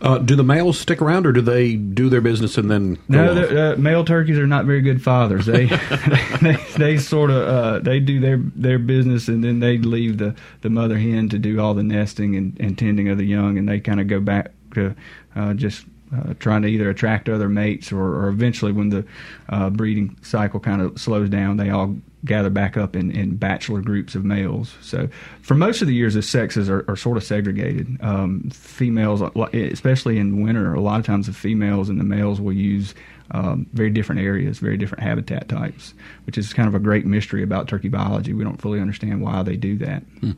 [0.00, 2.98] Uh, do the males stick around, or do they do their business and then?
[3.08, 5.46] no, uh, male turkeys are not very good fathers.
[5.46, 5.66] They
[6.42, 10.34] they, they sort of uh, they do their their business and then they leave the
[10.60, 13.68] the mother hen to do all the nesting and, and tending of the young, and
[13.68, 14.94] they kind of go back to
[15.36, 19.04] uh, just uh, trying to either attract other mates or, or eventually when the
[19.48, 23.80] uh, breeding cycle kind of slows down, they all gather back up in, in bachelor
[23.80, 24.74] groups of males.
[24.80, 25.08] So
[25.42, 27.98] for most of the years, the sexes are, are sort of segregated.
[28.00, 32.52] Um, females, especially in winter, a lot of times the females and the males will
[32.52, 32.94] use
[33.30, 35.94] um, very different areas, very different habitat types,
[36.26, 38.32] which is kind of a great mystery about turkey biology.
[38.32, 40.02] We don't fully understand why they do that.
[40.20, 40.32] Hmm.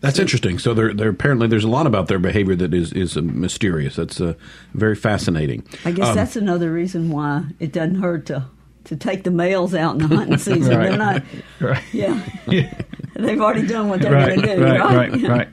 [0.00, 0.58] That's interesting.
[0.58, 3.96] So there, there apparently there's a lot about their behavior that is is uh, mysterious.
[3.96, 4.32] That's uh,
[4.72, 5.64] very fascinating.
[5.84, 8.46] I guess um, that's another reason why it doesn't hurt to
[8.86, 10.76] to take the males out in the hunting season.
[10.76, 10.88] right.
[10.88, 11.22] They're not,
[11.60, 11.84] right.
[11.92, 12.24] yeah.
[12.46, 12.82] yeah.
[13.14, 14.80] They've already done what they're right, going to do, right?
[14.80, 15.28] Right, right.
[15.28, 15.48] right.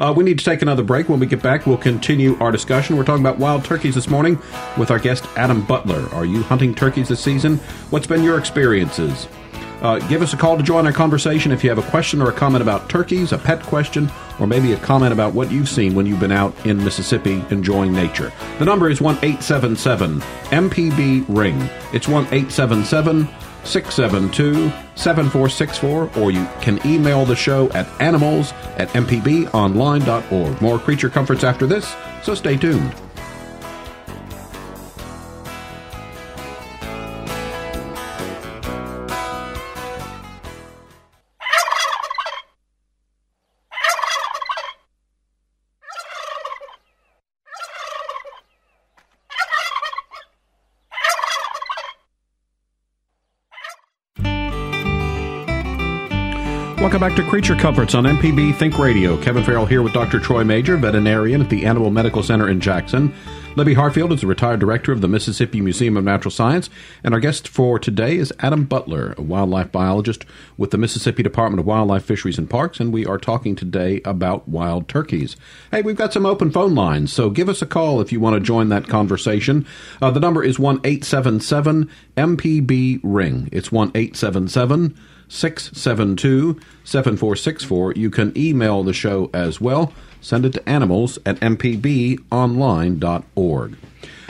[0.00, 1.08] Uh, we need to take another break.
[1.08, 2.96] When we get back, we'll continue our discussion.
[2.96, 4.38] We're talking about wild turkeys this morning
[4.78, 6.08] with our guest, Adam Butler.
[6.14, 7.58] Are you hunting turkeys this season?
[7.90, 9.28] What's been your experiences?
[9.82, 12.30] Uh, give us a call to join our conversation if you have a question or
[12.30, 15.92] a comment about turkeys, a pet question, or maybe a comment about what you've seen
[15.96, 18.32] when you've been out in Mississippi enjoying nature.
[18.60, 21.60] The number is 1 877 MPB Ring.
[21.92, 23.28] It's 1 877
[23.64, 30.60] 672 7464, or you can email the show at animals at mpbonline.org.
[30.62, 32.94] More creature comforts after this, so stay tuned.
[57.02, 59.20] Back to Creature Comforts on MPB Think Radio.
[59.20, 60.20] Kevin Farrell here with Dr.
[60.20, 63.12] Troy Major, veterinarian at the Animal Medical Center in Jackson.
[63.56, 66.70] Libby Hartfield is the retired director of the Mississippi Museum of Natural Science,
[67.02, 70.24] and our guest for today is Adam Butler, a wildlife biologist
[70.56, 74.46] with the Mississippi Department of Wildlife, Fisheries, and Parks, and we are talking today about
[74.46, 75.34] wild turkeys.
[75.72, 78.34] Hey, we've got some open phone lines, so give us a call if you want
[78.34, 79.66] to join that conversation.
[80.00, 83.48] Uh, the number is one eight seven seven MPB Ring.
[83.50, 84.96] It's 1 877
[85.32, 87.94] 672 7464.
[87.94, 89.94] You can email the show as well.
[90.20, 92.18] Send it to animals at mpbonline.org.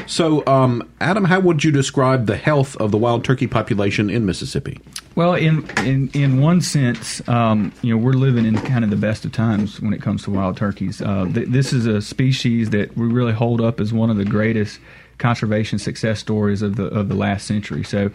[0.07, 4.27] So, um, Adam, how would you describe the health of the wild turkey population in
[4.27, 4.81] Mississippi?
[5.15, 8.97] Well, in in, in one sense, um, you know, we're living in kind of the
[8.97, 11.03] best of times when it comes to wild turkeys.
[11.03, 14.25] Uh, th- this is a species that we really hold up as one of the
[14.25, 14.81] greatest
[15.19, 17.85] conservation success stories of the of the last century.
[17.85, 18.11] So,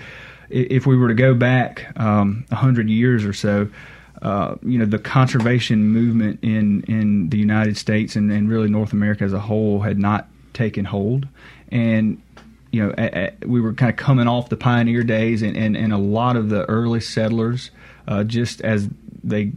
[0.49, 3.69] if we were to go back um, a um, hundred years or so,
[4.21, 8.93] uh, you know, the conservation movement in in the United States and, and really North
[8.93, 11.27] America as a whole had not taken hold,
[11.71, 12.21] and
[12.71, 15.77] you know, a, a, we were kind of coming off the pioneer days, and, and,
[15.77, 17.71] and a lot of the early settlers,
[18.07, 18.89] uh, just as
[19.23, 19.51] they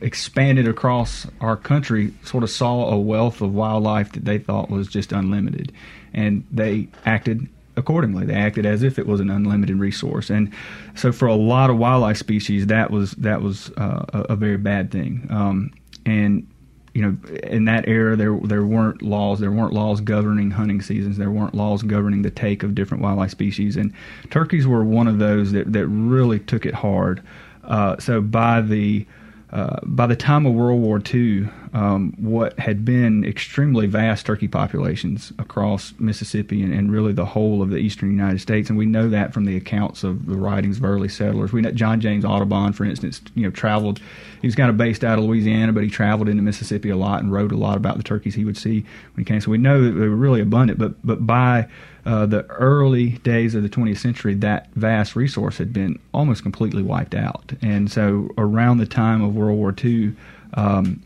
[0.00, 4.88] expanded across our country, sort of saw a wealth of wildlife that they thought was
[4.88, 5.72] just unlimited,
[6.14, 8.26] and they acted accordingly.
[8.26, 10.52] They acted as if it was an unlimited resource, and
[10.94, 14.56] so for a lot of wildlife species, that was that was uh, a, a, very
[14.56, 15.26] bad thing.
[15.30, 15.72] Um,
[16.04, 16.46] and
[16.94, 19.38] you know, in that era, there there weren't laws.
[19.38, 21.18] There weren't laws governing hunting seasons.
[21.18, 23.92] There weren't laws governing the take of different wildlife species, and
[24.30, 27.22] turkeys were one of those that that really took it hard.
[27.64, 29.04] Uh, so by the
[29.50, 34.48] uh, by the time of World War II, um, what had been extremely vast turkey
[34.48, 38.86] populations across Mississippi and, and, really the whole of the eastern United States, and we
[38.86, 41.52] know that from the accounts of the writings of early settlers.
[41.52, 44.00] We know John James Audubon, for instance, you know, traveled.
[44.40, 47.22] He was kind of based out of Louisiana, but he traveled into Mississippi a lot
[47.22, 48.80] and wrote a lot about the turkeys he would see
[49.14, 49.40] when he came.
[49.40, 50.78] So we know that they were really abundant.
[50.78, 51.68] But but by
[52.06, 56.82] uh, the early days of the 20th century, that vast resource had been almost completely
[56.82, 57.52] wiped out.
[57.60, 60.14] And so, around the time of World War II,
[60.54, 61.02] um,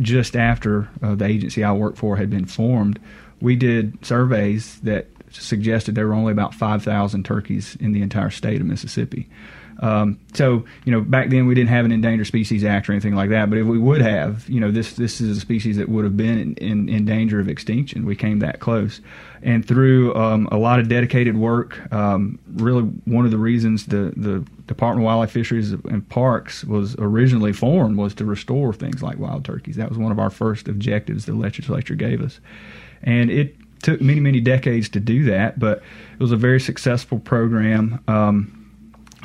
[0.00, 2.98] just after uh, the agency I worked for had been formed,
[3.40, 8.60] we did surveys that suggested there were only about 5,000 turkeys in the entire state
[8.60, 9.28] of Mississippi.
[9.80, 13.14] Um, so, you know, back then we didn't have an Endangered Species Act or anything
[13.14, 13.48] like that.
[13.48, 16.16] But if we would have, you know, this this is a species that would have
[16.16, 18.04] been in, in, in danger of extinction.
[18.06, 19.00] We came that close,
[19.42, 24.12] and through um, a lot of dedicated work, um, really one of the reasons the
[24.16, 29.18] the Department of Wildlife, Fisheries, and Parks was originally formed was to restore things like
[29.18, 29.76] wild turkeys.
[29.76, 32.40] That was one of our first objectives the legislature gave us,
[33.02, 35.78] and it took many many decades to do that, but
[36.12, 38.02] it was a very successful program.
[38.06, 38.61] Um,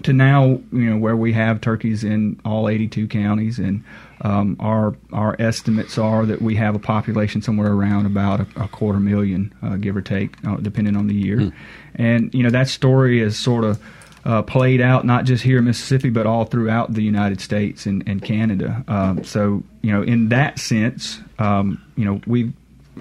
[0.04, 3.84] to now, you know, where we have turkeys in all 82 counties, and
[4.22, 8.68] um, our our estimates are that we have a population somewhere around about a, a
[8.68, 11.38] quarter million, uh, give or take, uh, depending on the year.
[11.38, 11.54] Mm.
[11.96, 13.84] And you know that story is sort of
[14.26, 18.04] uh, played out not just here in Mississippi, but all throughout the United States and,
[18.08, 18.84] and Canada.
[18.88, 22.54] Um, so you know, in that sense, um, you know, we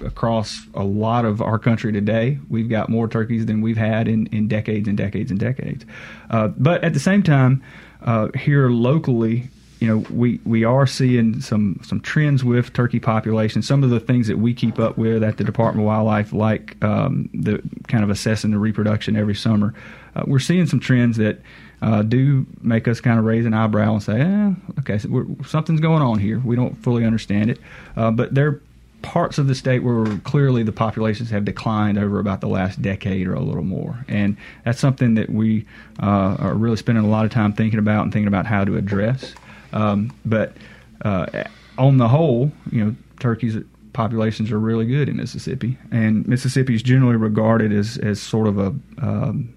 [0.03, 2.39] across a lot of our country today.
[2.49, 5.85] We've got more turkeys than we've had in, in decades and decades and decades.
[6.29, 7.63] Uh, but at the same time,
[8.01, 13.61] uh, here locally, you know, we, we are seeing some, some trends with turkey population.
[13.61, 16.83] Some of the things that we keep up with at the Department of Wildlife, like
[16.83, 19.73] um, the kind of assessing the reproduction every summer,
[20.15, 21.41] uh, we're seeing some trends that
[21.81, 25.79] uh, do make us kind of raise an eyebrow and say, eh, okay, so something's
[25.79, 26.39] going on here.
[26.39, 27.59] We don't fully understand it.
[27.95, 28.61] Uh, but there are
[29.01, 33.27] parts of the state where clearly the populations have declined over about the last decade
[33.27, 34.05] or a little more.
[34.07, 35.65] And that's something that we
[36.01, 38.75] uh, are really spending a lot of time thinking about and thinking about how to
[38.75, 39.33] address.
[39.73, 40.57] Um, but
[41.03, 41.43] uh,
[41.77, 43.55] on the whole, you know, turkeys
[43.93, 48.59] populations are really good in Mississippi, and Mississippi is generally regarded as as sort of
[48.59, 48.67] a
[48.99, 49.53] um,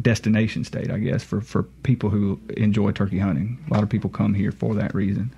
[0.00, 3.64] destination state, I guess, for, for people who enjoy turkey hunting.
[3.68, 5.34] A lot of people come here for that reason.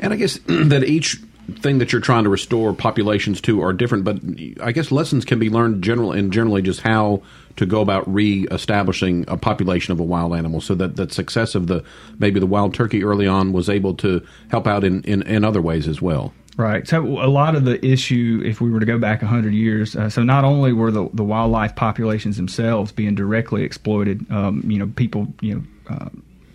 [0.00, 4.04] And I guess that each thing that you're trying to restore populations to are different,
[4.04, 4.18] but
[4.62, 7.22] I guess lessons can be learned general and generally just how
[7.56, 11.66] to go about re-establishing a population of a wild animal so that that success of
[11.66, 11.84] the
[12.18, 15.60] maybe the wild turkey early on was able to help out in, in, in other
[15.60, 16.32] ways as well.
[16.56, 16.86] Right.
[16.86, 20.10] So a lot of the issue, if we were to go back 100 years, uh,
[20.10, 24.88] so not only were the, the wildlife populations themselves being directly exploited, um, you know,
[24.94, 26.08] people, you know, uh,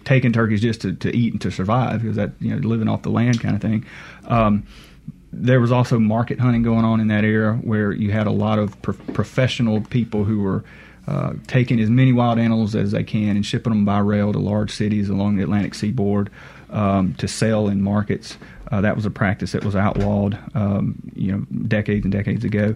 [0.05, 3.01] taking turkeys just to, to eat and to survive because that, you know, living off
[3.01, 3.85] the land kind of thing.
[4.27, 4.65] Um,
[5.33, 8.57] there was also market hunting going on in that era where you had a lot
[8.57, 10.63] of pro- professional people who were
[11.07, 14.39] uh, taking as many wild animals as they can and shipping them by rail to
[14.39, 16.31] large cities along the Atlantic seaboard
[16.69, 18.37] um, to sell in markets.
[18.71, 22.73] Uh, that was a practice that was outlawed, um, you know, decades and decades ago.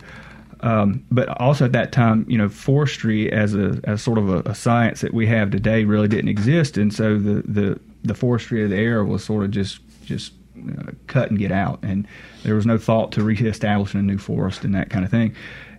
[0.61, 4.49] Um, but also at that time, you know, forestry as a as sort of a,
[4.49, 8.63] a, science that we have today really didn't exist, and so the the, the forestry
[8.63, 12.05] of the era was sort of just just uh, cut and get out, and
[12.43, 15.33] there was no thought to reestablishing a new forest and that kind of thing.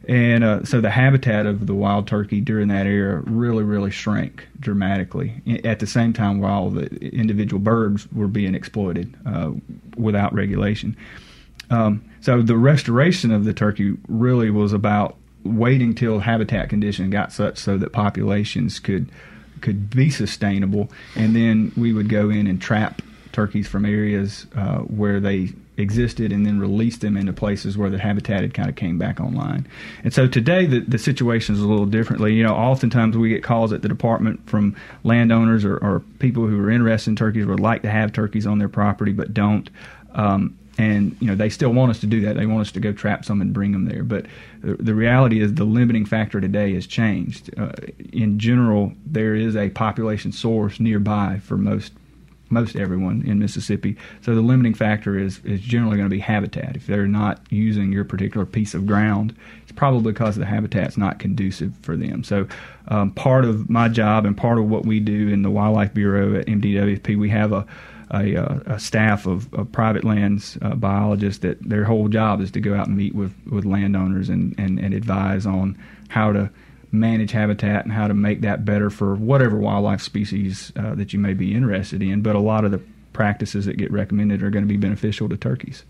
[0.09, 4.47] And uh, so the habitat of the wild turkey during that era really, really shrank
[4.59, 5.43] dramatically.
[5.63, 9.53] At the same time, while the individual birds were being exploited uh,
[9.97, 10.97] without regulation.
[11.71, 17.33] Um, so the restoration of the turkey really was about waiting till habitat condition got
[17.33, 19.11] such so that populations could
[19.61, 23.03] could be sustainable, and then we would go in and trap
[23.33, 27.99] turkeys from areas uh, where they existed and then release them into places where the
[27.99, 29.67] habitat had kind of came back online.
[30.05, 32.35] And so today the, the situation is a little differently.
[32.35, 36.63] You know, oftentimes we get calls at the department from landowners or, or people who
[36.63, 39.71] are interested in turkeys would like to have turkeys on their property but don't.
[40.15, 42.37] Um, and you know they still want us to do that.
[42.37, 44.03] They want us to go trap some and bring them there.
[44.03, 44.27] But
[44.63, 47.51] the, the reality is the limiting factor today has changed.
[47.59, 47.73] Uh,
[48.13, 51.93] in general, there is a population source nearby for most
[52.51, 53.97] most everyone in Mississippi.
[54.23, 56.77] So the limiting factor is is generally going to be habitat.
[56.77, 61.19] If they're not using your particular piece of ground, it's probably because the habitat's not
[61.19, 62.25] conducive for them.
[62.25, 62.47] So
[62.89, 66.37] um, part of my job and part of what we do in the Wildlife Bureau
[66.37, 67.67] at MDWP, we have a
[68.11, 68.35] a,
[68.67, 72.75] a, staff of, of private lands uh, biologists that their whole job is to go
[72.75, 76.51] out and meet with, with landowners and, and, and advise on how to
[76.93, 81.19] manage habitat and how to make that better for whatever wildlife species uh, that you
[81.19, 82.21] may be interested in.
[82.21, 85.37] But a lot of the practices that get recommended are going to be beneficial to
[85.37, 85.85] turkeys.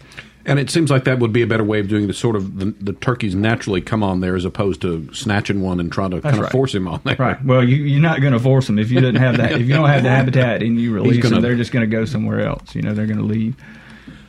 [0.47, 2.15] And it seems like that would be a better way of doing it.
[2.15, 5.93] Sort of the, the turkeys naturally come on there, as opposed to snatching one and
[5.93, 7.17] trying to That's kind of force him on there.
[7.17, 7.45] Right.
[7.45, 9.53] Well, you, are not going to force them if you didn't have that.
[9.53, 11.95] if you don't have the habitat and you release gonna, them, they're just going to
[11.95, 12.75] go somewhere else.
[12.75, 13.57] You know, they're going to leave.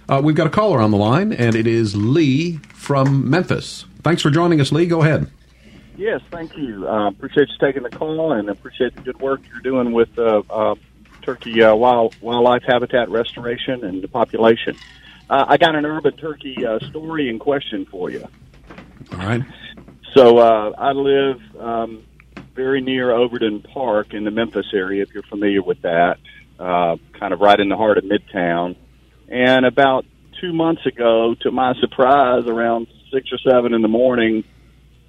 [0.09, 3.85] Uh, we've got a caller on the line, and it is Lee from Memphis.
[4.03, 4.85] Thanks for joining us, Lee.
[4.87, 5.31] Go ahead.
[5.95, 6.87] Yes, thank you.
[6.87, 10.41] Uh, appreciate you taking the call and appreciate the good work you're doing with uh,
[10.49, 10.75] uh,
[11.21, 14.75] turkey uh, wild, wildlife habitat restoration and the population.
[15.29, 18.27] Uh, I got an urban turkey uh, story and question for you.
[19.13, 19.41] All right.
[20.13, 22.03] So uh, I live um,
[22.53, 26.17] very near Overton Park in the Memphis area, if you're familiar with that,
[26.59, 28.75] uh, kind of right in the heart of Midtown.
[29.29, 30.05] And about
[30.41, 34.43] two months ago, to my surprise, around six or seven in the morning,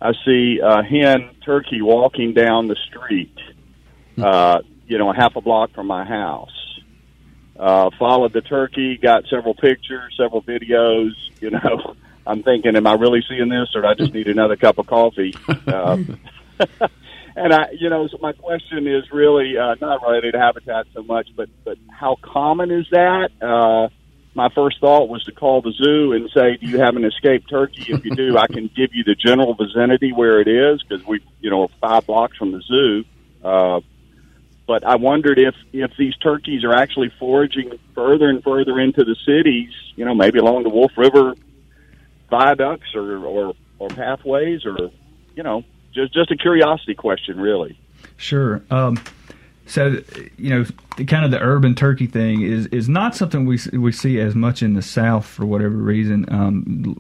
[0.01, 3.37] I see a hen turkey walking down the street,
[4.19, 6.51] uh, you know, a half a block from my house.
[7.59, 11.11] Uh, followed the turkey, got several pictures, several videos.
[11.41, 11.95] You know,
[12.27, 14.87] I'm thinking, am I really seeing this, or do I just need another cup of
[14.87, 15.35] coffee?
[15.67, 16.19] Um,
[17.37, 21.03] and I, you know, so my question is really uh, not related to habitat so
[21.03, 23.31] much, but but how common is that?
[23.41, 23.89] Uh,
[24.35, 27.51] my first thought was to call the zoo and say, "Do you have an escaped
[27.51, 27.93] turkey?
[27.93, 31.21] If you do, I can give you the general vicinity where it is because we,
[31.41, 33.05] you know, are five blocks from the zoo."
[33.45, 33.81] Uh,
[34.67, 39.17] but I wondered if if these turkeys are actually foraging further and further into the
[39.27, 41.35] cities, you know, maybe along the Wolf River
[42.31, 44.91] viaducts or or, or pathways, or
[45.35, 47.79] you know, just just a curiosity question, really.
[48.17, 48.63] Sure.
[48.71, 49.03] Um,
[49.67, 50.01] so
[50.37, 50.65] you know,
[51.07, 54.63] kind of the urban turkey thing is is not something we we see as much
[54.63, 56.27] in the South for whatever reason.
[56.33, 56.97] Um,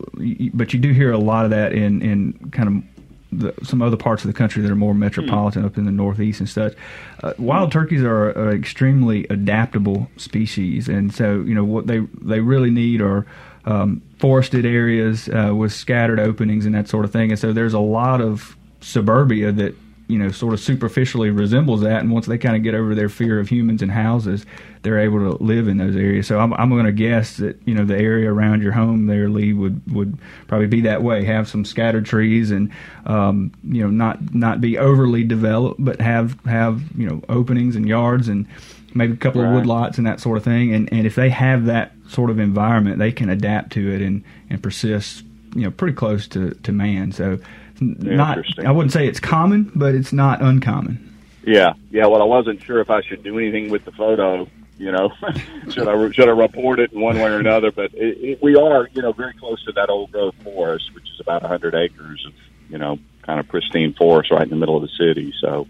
[0.54, 2.91] but you do hear a lot of that in in kind of
[3.32, 5.66] the, some other parts of the country that are more metropolitan, mm.
[5.66, 6.74] up in the Northeast and such.
[7.22, 12.40] Uh, wild turkeys are an extremely adaptable species, and so you know what they they
[12.40, 13.26] really need are
[13.64, 17.30] um, forested areas uh, with scattered openings and that sort of thing.
[17.30, 19.74] And so there's a lot of suburbia that
[20.12, 22.00] you know sort of superficially resembles that.
[22.00, 24.44] And once they kind of get over their fear of humans and houses,
[24.82, 26.26] they're able to live in those areas.
[26.26, 29.30] So I'm, I'm going to guess that you know the area around your home there,
[29.30, 31.24] Lee, would would probably be that way.
[31.24, 32.70] Have some scattered trees and
[33.06, 37.88] um, you know not not be overly developed, but have have you know openings and
[37.88, 38.46] yards and
[38.94, 39.48] maybe a couple right.
[39.48, 40.74] of wood lots and that sort of thing.
[40.74, 44.22] And and if they have that sort of environment, they can adapt to it and
[44.50, 45.24] and persist.
[45.54, 47.12] You know, pretty close to to man.
[47.12, 47.38] So
[47.80, 48.38] not.
[48.58, 51.08] I wouldn't say it's common, but it's not uncommon.
[51.44, 52.06] Yeah, yeah.
[52.06, 54.48] Well, I wasn't sure if I should do anything with the photo.
[54.78, 55.12] You know,
[55.70, 57.70] should I should I report it in one way or another?
[57.70, 61.08] But it, it, we are, you know, very close to that old growth forest, which
[61.12, 62.32] is about 100 acres of,
[62.68, 65.32] you know, kind of pristine forest right in the middle of the city.
[65.40, 65.68] So,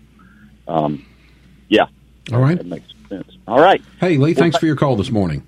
[0.68, 1.04] um,
[1.68, 1.86] yeah.
[2.32, 2.56] All right.
[2.56, 3.36] That makes sense.
[3.46, 3.82] All right.
[4.00, 5.46] Hey, Lee, thanks for your call this morning.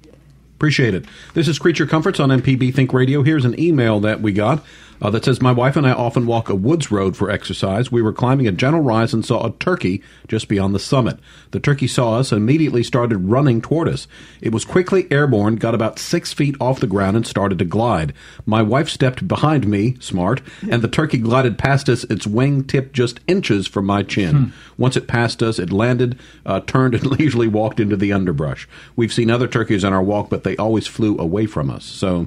[0.56, 1.04] Appreciate it.
[1.34, 3.22] This is Creature Comforts on MPB Think Radio.
[3.22, 4.64] Here's an email that we got
[5.02, 7.90] uh, that says, My wife and I often walk a woods road for exercise.
[7.90, 11.18] We were climbing a gentle rise and saw a turkey just beyond the summit.
[11.50, 14.06] The turkey saw us and immediately started running toward us.
[14.40, 18.12] It was quickly airborne, got about six feet off the ground, and started to glide.
[18.46, 20.40] My wife stepped behind me, smart,
[20.70, 24.36] and the turkey glided past us, its wing tipped just inches from my chin.
[24.36, 24.50] Hmm.
[24.78, 28.68] Once it passed us, it landed, uh, turned, and leisurely walked into the underbrush.
[28.96, 31.84] We've seen other turkeys on our walk, but they always flew away from us.
[31.84, 32.26] So,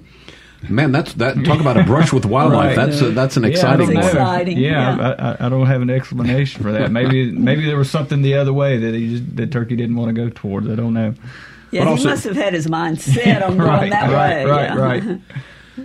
[0.70, 1.44] Man, that's that.
[1.46, 2.76] Talk about a brush with wildlife.
[2.76, 2.88] right.
[2.88, 4.06] That's a, that's an exciting yeah, one.
[4.06, 4.58] Exciting.
[4.58, 5.36] Yeah, yeah.
[5.40, 6.92] I, I, don't have an explanation for that.
[6.92, 10.14] Maybe maybe there was something the other way that he just, that turkey didn't want
[10.14, 10.68] to go towards.
[10.68, 11.14] I don't know.
[11.72, 14.46] Yeah, but he also, must have had his mind set on right, going that right,
[14.46, 14.52] way.
[14.52, 15.10] Right, yeah.
[15.10, 15.22] right.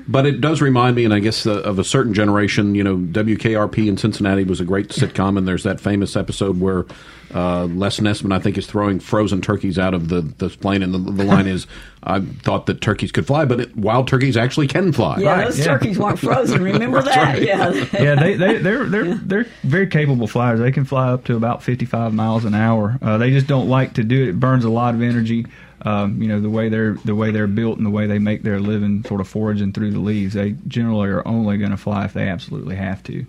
[0.09, 2.75] But it does remind me, and I guess uh, of a certain generation.
[2.75, 6.87] You know, WKRP in Cincinnati was a great sitcom, and there's that famous episode where
[7.35, 10.93] uh, Les Nessman, I think, is throwing frozen turkeys out of the, the plane, and
[10.93, 11.66] the, the line is,
[12.03, 15.45] "I thought that turkeys could fly, but it, wild turkeys actually can fly." Yeah, right.
[15.47, 15.64] those yeah.
[15.64, 16.62] turkeys weren't frozen.
[16.62, 17.16] Remember that?
[17.16, 17.43] Right.
[17.43, 18.14] Yeah, yeah.
[18.16, 20.61] They they they're they're they're very capable flyers.
[20.61, 22.99] They can fly up to about 55 miles an hour.
[23.01, 24.28] Uh, they just don't like to do it.
[24.30, 25.47] It burns a lot of energy.
[25.85, 28.43] Um, you know the way they're the way they're built and the way they make
[28.43, 30.35] their living, sort of foraging through the leaves.
[30.35, 33.26] They generally are only going to fly if they absolutely have to.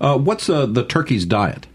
[0.00, 1.66] Uh, what's uh, the turkey's diet?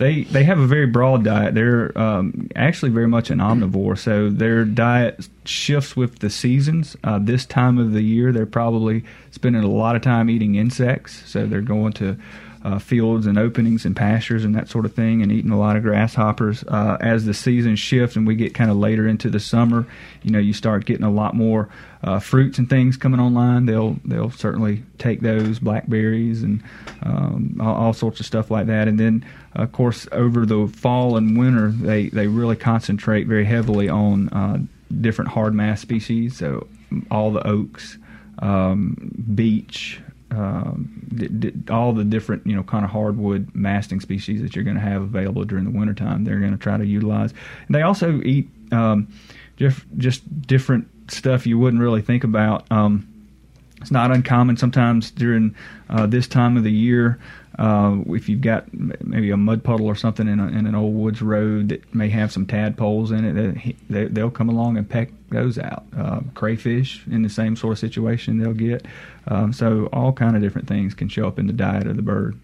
[0.00, 1.54] They they have a very broad diet.
[1.54, 6.96] They're um, actually very much an omnivore, so their diet shifts with the seasons.
[7.04, 11.22] Uh, this time of the year, they're probably spending a lot of time eating insects,
[11.30, 12.16] so they're going to
[12.62, 15.76] uh, fields and openings and pastures and that sort of thing, and eating a lot
[15.76, 16.64] of grasshoppers.
[16.68, 19.86] Uh, as the seasons shift and we get kind of later into the summer,
[20.22, 21.68] you know, you start getting a lot more
[22.02, 23.66] uh, fruits and things coming online.
[23.66, 26.62] They'll they'll certainly take those blackberries and
[27.02, 28.88] um, all, all, sorts of stuff like that.
[28.88, 29.24] And then,
[29.54, 34.58] of course, over the fall and winter, they they really concentrate very heavily on uh,
[35.00, 36.36] different hard mast species.
[36.36, 36.66] So
[37.10, 37.98] all the oaks,
[38.38, 40.00] um, beech,
[40.32, 44.64] um, d- d- all the different you know kind of hardwood masting species that you're
[44.64, 47.34] going to have available during the wintertime they're going to try to utilize
[47.66, 49.08] and they also eat um,
[49.56, 53.06] just just different stuff you wouldn't really think about um,
[53.80, 55.54] it's not uncommon sometimes during
[55.88, 57.18] uh, this time of the year
[57.60, 58.72] uh, if you've got
[59.04, 62.08] maybe a mud puddle or something in, a, in, an old woods road that may
[62.08, 65.84] have some tadpoles in it, they, will come along and peck those out.
[65.94, 68.86] Uh, crayfish in the same sort of situation they'll get.
[69.28, 72.02] Um, so all kind of different things can show up in the diet of the
[72.02, 72.40] bird.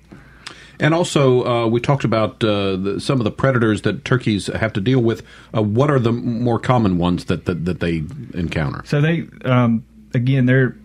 [0.79, 4.75] And also, uh, we talked about uh, the, some of the predators that turkeys have
[4.75, 5.23] to deal with.
[5.57, 8.05] Uh, what are the more common ones that, that, that they
[8.35, 8.83] encounter?
[8.85, 10.77] So they, um, again, they're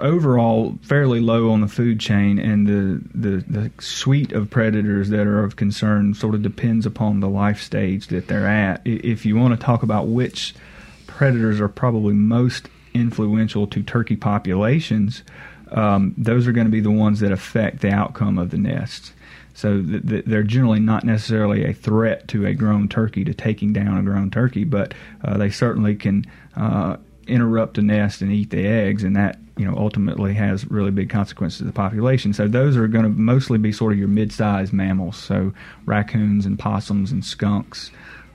[0.00, 5.26] overall fairly low on the food chain, and the, the, the suite of predators that
[5.26, 8.80] are of concern sort of depends upon the life stage that they're at.
[8.84, 10.54] If you want to talk about which
[11.06, 15.22] predators are probably most influential to turkey populations,
[15.72, 19.12] um, those are going to be the ones that affect the outcome of the nests.
[19.54, 23.72] So th- th- they're generally not necessarily a threat to a grown turkey to taking
[23.72, 26.26] down a grown turkey, but uh, they certainly can
[26.56, 26.96] uh,
[27.28, 31.10] interrupt a nest and eat the eggs, and that you know ultimately has really big
[31.10, 32.32] consequences to the population.
[32.32, 35.52] So those are going to mostly be sort of your mid-sized mammals, so
[35.86, 37.90] raccoons and possums and skunks.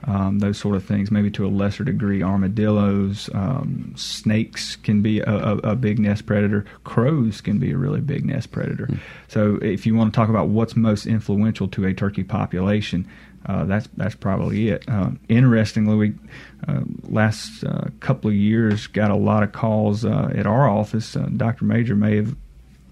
[0.05, 1.11] um, those sort of things.
[1.11, 6.25] Maybe to a lesser degree, armadillos, um, snakes can be a, a, a, big nest
[6.25, 6.65] predator.
[6.83, 8.87] Crows can be a really big nest predator.
[8.87, 8.99] Mm.
[9.27, 13.07] So, if you want to talk about what's most influential to a turkey population,
[13.49, 14.87] uh, that's that's probably it.
[14.87, 16.13] Uh, interestingly, we
[16.67, 21.17] uh, last uh, couple of years got a lot of calls uh, at our office.
[21.35, 21.65] Dr.
[21.65, 22.35] Major may have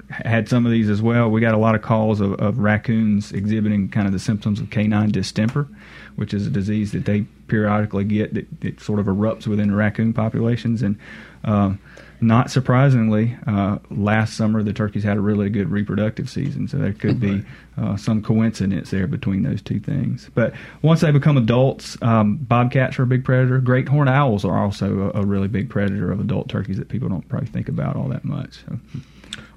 [0.10, 1.30] had some of these as well.
[1.30, 4.72] We got a lot of calls of, of raccoons exhibiting kind of the symptoms of
[4.72, 5.68] canine distemper,
[6.16, 10.12] which is a disease that they periodically get that, that sort of erupts within raccoon
[10.12, 10.98] populations and.
[11.44, 11.80] Um,
[12.20, 16.94] not surprisingly, uh, last summer the turkeys had a really good reproductive season, so there
[16.94, 17.44] could be
[17.78, 20.30] uh, some coincidence there between those two things.
[20.34, 23.60] But once they become adults, um, bobcats are a big predator.
[23.60, 27.08] Great horned owls are also a, a, really big predator of adult turkeys that people
[27.08, 28.64] don't probably think about all that much.
[28.66, 28.80] So.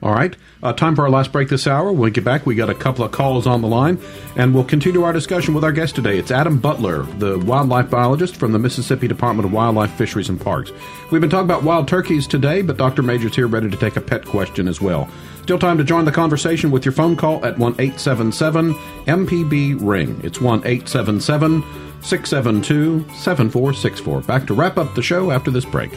[0.03, 0.34] All right.
[0.62, 1.92] Uh, time for our last break this hour.
[1.92, 3.98] When we get back, we got a couple of calls on the line,
[4.34, 6.18] and we'll continue our discussion with our guest today.
[6.18, 10.72] It's Adam Butler, the wildlife biologist from the Mississippi Department of Wildlife, Fisheries, and Parks.
[11.11, 13.03] We've been talking about wild turkeys today, but Dr.
[13.03, 15.09] Major's here ready to take a pet question as well.
[15.42, 18.74] Still time to join the conversation with your phone call at 1 877
[19.07, 20.18] MPB Ring.
[20.22, 21.62] It's 1 877
[22.03, 24.20] 672 7464.
[24.22, 25.90] Back to wrap up the show after this break.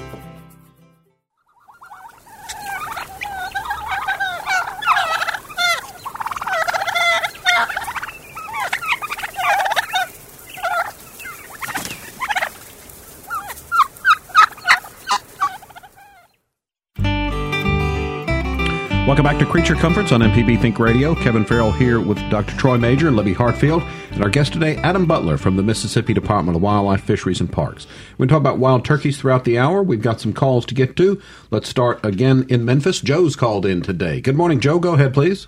[19.24, 21.15] Welcome back to Creature Comforts on MPB Think Radio.
[21.15, 22.57] Kevin Farrell here with Dr.
[22.57, 26.57] Troy Major and Libby Hartfield, and our guest today, Adam Butler from the Mississippi Department
[26.57, 27.88] of Wildlife, Fisheries, and Parks.
[28.17, 29.82] We're going to talk about wild turkeys throughout the hour.
[29.82, 31.21] We've got some calls to get to.
[31.51, 32.99] Let's start again in Memphis.
[32.99, 34.19] Joe's called in today.
[34.19, 34.78] Good morning, Joe.
[34.78, 35.47] Go ahead, please.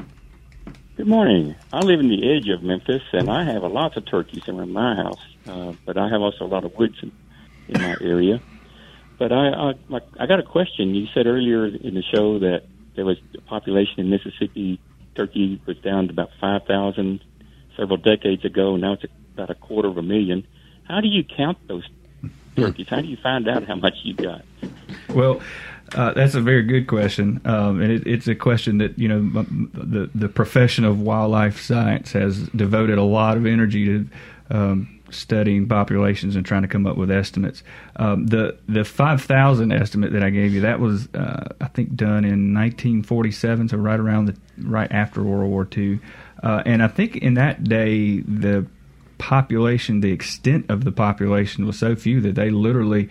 [0.96, 1.54] Good morning.
[1.74, 4.72] I live in the edge of Memphis, and I have a lot of turkeys around
[4.72, 7.12] my house, uh, but I have also a lot of woods in,
[7.68, 8.42] in my area.
[9.20, 10.96] But I, I, I got a question.
[10.96, 12.64] You said earlier in the show that
[12.96, 14.80] there was a population in Mississippi.
[15.16, 17.24] Turkey was down to about 5,000
[17.78, 18.76] several decades ago.
[18.76, 20.46] Now it's about a quarter of a million.
[20.84, 21.88] How do you count those
[22.56, 22.88] turkeys?
[22.90, 24.44] How do you find out how much you got?
[25.10, 25.42] Well,
[25.94, 29.44] uh, that's a very good question, um, and it, it's a question that you know
[29.74, 34.08] the the profession of wildlife science has devoted a lot of energy to
[34.50, 37.64] um, studying populations and trying to come up with estimates.
[37.96, 41.96] Um, the the five thousand estimate that I gave you that was uh, I think
[41.96, 46.00] done in 1947, so right around the right after World War II,
[46.44, 48.66] uh, and I think in that day the
[49.18, 53.10] population, the extent of the population was so few that they literally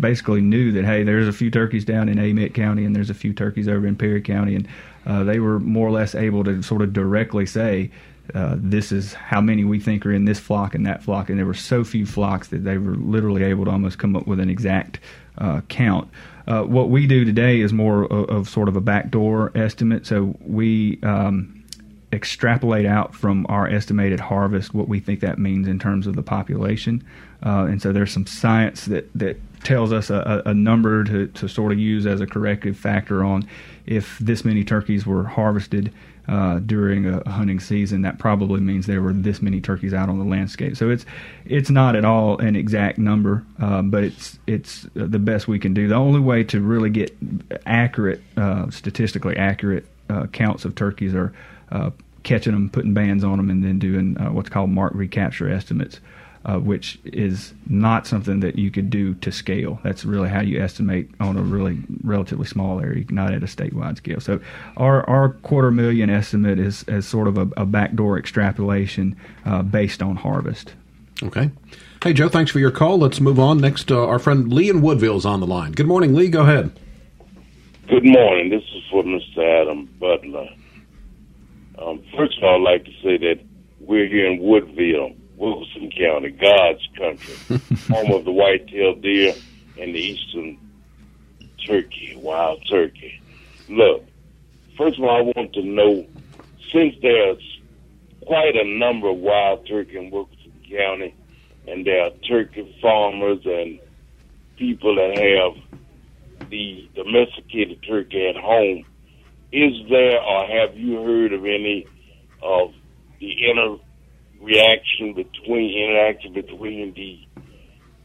[0.00, 3.14] basically knew that hey, there's a few turkeys down in Amite County and there's a
[3.14, 4.68] few turkeys over in Perry County, and
[5.06, 7.90] uh, they were more or less able to sort of directly say
[8.34, 11.38] uh, this is how many we think are in this flock and that flock, and
[11.38, 14.40] there were so few flocks that they were literally able to almost come up with
[14.40, 15.00] an exact
[15.38, 16.08] uh, count.
[16.46, 20.06] Uh, what we do today is more of, of, sort of a backdoor estimate.
[20.06, 21.62] So we um,
[22.12, 26.22] extrapolate out from our estimated harvest what we think that means in terms of the
[26.22, 27.04] population.
[27.44, 31.48] Uh, and so there's some science that, that tells us a, a number to, to
[31.48, 33.46] sort of use as a corrective factor on
[33.86, 35.92] if this many turkeys were harvested
[36.28, 40.18] uh, during a, hunting season, that probably means there were this many turkeys out on
[40.18, 40.76] the landscape.
[40.76, 41.06] So it's
[41.46, 45.72] it's not at all an exact number, um, but it's it's the best we can
[45.72, 45.88] do.
[45.88, 47.16] The only way to really get
[47.66, 51.32] accurate, uh, statistically accurate uh, counts of turkeys are
[51.72, 51.90] uh,
[52.22, 56.00] catching them, putting bands on them, and then doing uh, what's called mark recapture estimates
[56.44, 59.80] uh, which is not something that you could do to scale.
[59.82, 63.96] That's really how you estimate on a really relatively small area, not at a statewide
[63.96, 64.20] scale.
[64.20, 64.40] So
[64.76, 70.02] our, our quarter million estimate is as sort of a, a backdoor extrapolation uh, based
[70.02, 70.74] on harvest.
[71.22, 71.50] Okay.
[72.02, 72.98] Hey, Joe, thanks for your call.
[72.98, 73.58] Let's move on.
[73.58, 75.72] Next, uh, our friend Lee in Woodville is on the line.
[75.72, 76.28] Good morning, Lee.
[76.28, 76.70] Go ahead.
[77.88, 78.50] Good morning.
[78.50, 79.62] This is for Mr.
[79.62, 80.48] Adam Butler.
[81.78, 83.40] Um, first of all, I'd like to say that
[83.80, 89.34] we're here in Woodville Wilkinson County, God's country, home of the white-tailed deer
[89.80, 90.58] and the eastern
[91.66, 93.20] turkey, wild turkey.
[93.68, 94.04] Look,
[94.76, 96.06] first of all, I want to know,
[96.72, 97.60] since there's
[98.26, 101.14] quite a number of wild turkey in Wilkinson County,
[101.66, 103.78] and there are turkey farmers and
[104.56, 108.84] people that have the domesticated turkey at home,
[109.52, 111.86] is there or have you heard of any
[112.42, 112.72] of
[113.20, 113.76] the inner
[114.40, 117.26] reaction between interaction between the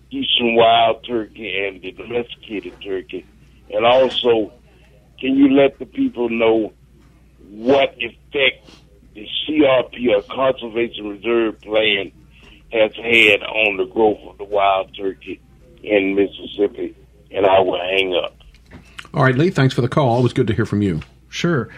[0.09, 3.25] eastern wild turkey and the domesticated turkey,
[3.71, 4.51] and also
[5.19, 6.73] can you let the people know
[7.49, 8.69] what effect
[9.13, 12.11] the CRP or Conservation Reserve Plan
[12.71, 15.39] has had on the growth of the wild turkey
[15.83, 16.95] in Mississippi,
[17.31, 18.35] and I will hang up.
[19.13, 20.09] All right, Lee, thanks for the call.
[20.09, 21.01] Always good to hear from you.
[21.29, 21.69] Sure.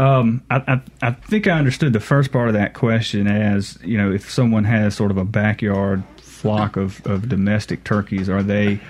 [0.00, 3.98] Um, I, I, I think I understood the first part of that question as you
[3.98, 8.80] know if someone has sort of a backyard flock of, of domestic turkeys, are they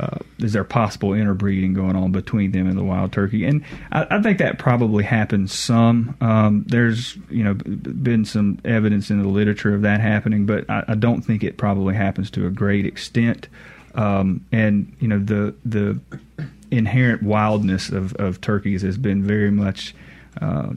[0.00, 3.44] uh, is there possible interbreeding going on between them and the wild turkey?
[3.44, 6.16] And I, I think that probably happens some.
[6.20, 10.82] Um, there's you know been some evidence in the literature of that happening, but I,
[10.88, 13.46] I don't think it probably happens to a great extent.
[13.94, 16.00] Um, and you know the the
[16.72, 19.94] inherent wildness of, of turkeys has been very much
[20.40, 20.72] uh,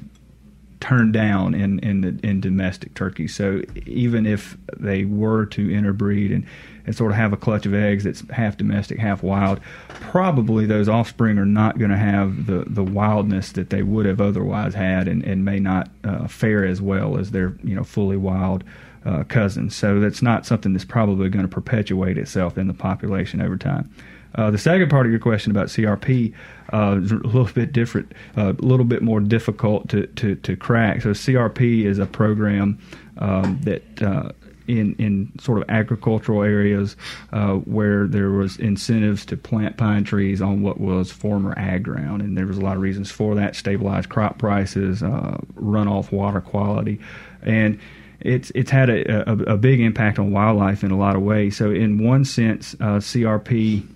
[0.79, 3.35] turned down in in, the, in domestic turkeys.
[3.35, 6.45] So even if they were to interbreed and,
[6.85, 10.87] and sort of have a clutch of eggs that's half domestic, half wild, probably those
[10.87, 15.07] offspring are not going to have the, the wildness that they would have otherwise had,
[15.07, 18.63] and, and may not uh, fare as well as their you know fully wild.
[19.05, 23.39] Uh, cousins, so that's not something that's probably going to perpetuate itself in the population
[23.39, 23.89] over time.
[24.35, 26.33] Uh, the second part of your question about CRP
[26.71, 30.55] uh, is a little bit different, uh, a little bit more difficult to, to, to
[30.55, 31.01] crack.
[31.01, 32.79] So CRP is a program
[33.17, 34.31] um, that uh,
[34.69, 36.95] in in sort of agricultural areas
[37.33, 42.21] uh, where there was incentives to plant pine trees on what was former ag ground,
[42.21, 46.39] and there was a lot of reasons for that: stabilized crop prices, uh, runoff water
[46.39, 46.99] quality,
[47.41, 47.79] and
[48.19, 51.57] it's it's had a, a, a, big impact on wildlife in a lot of ways.
[51.57, 53.87] So in one sense, uh, CRP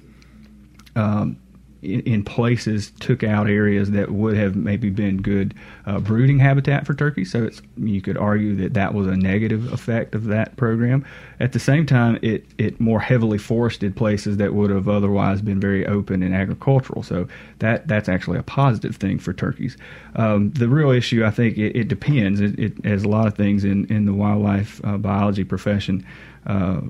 [0.95, 1.37] um,
[1.83, 5.53] in, in, places took out areas that would have maybe been good
[5.85, 7.31] uh, brooding habitat for turkeys.
[7.31, 11.05] So you could argue that that was a negative effect of that program.
[11.41, 15.59] At the same time, it it more heavily forested places that would have otherwise been
[15.59, 17.03] very open and agricultural.
[17.03, 17.27] So
[17.59, 19.75] that that's actually a positive thing for turkeys.
[20.15, 22.39] Um, the real issue, I think, it, it depends.
[22.39, 26.05] It, it, as a lot of things in in the wildlife uh, biology profession
[26.45, 26.81] uh,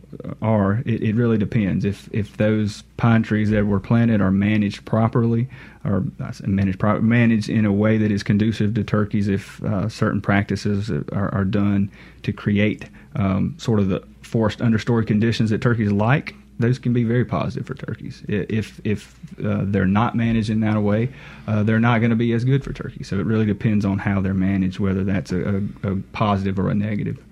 [0.41, 0.81] are.
[0.85, 1.85] It, it, really depends.
[1.85, 5.47] If if those pine trees that were planted are managed properly,
[5.85, 6.05] or
[6.45, 10.89] managed pro- managed in a way that is conducive to turkeys, if uh, certain practices
[10.89, 11.91] are, are, done
[12.23, 17.03] to create um, sort of the forest understory conditions that turkeys like, those can be
[17.03, 18.23] very positive for turkeys.
[18.27, 21.09] If if uh, they're not managed in that way,
[21.47, 23.07] uh, they're not going to be as good for turkeys.
[23.07, 26.69] So it really depends on how they're managed, whether that's a, a, a positive or
[26.69, 27.23] a negative.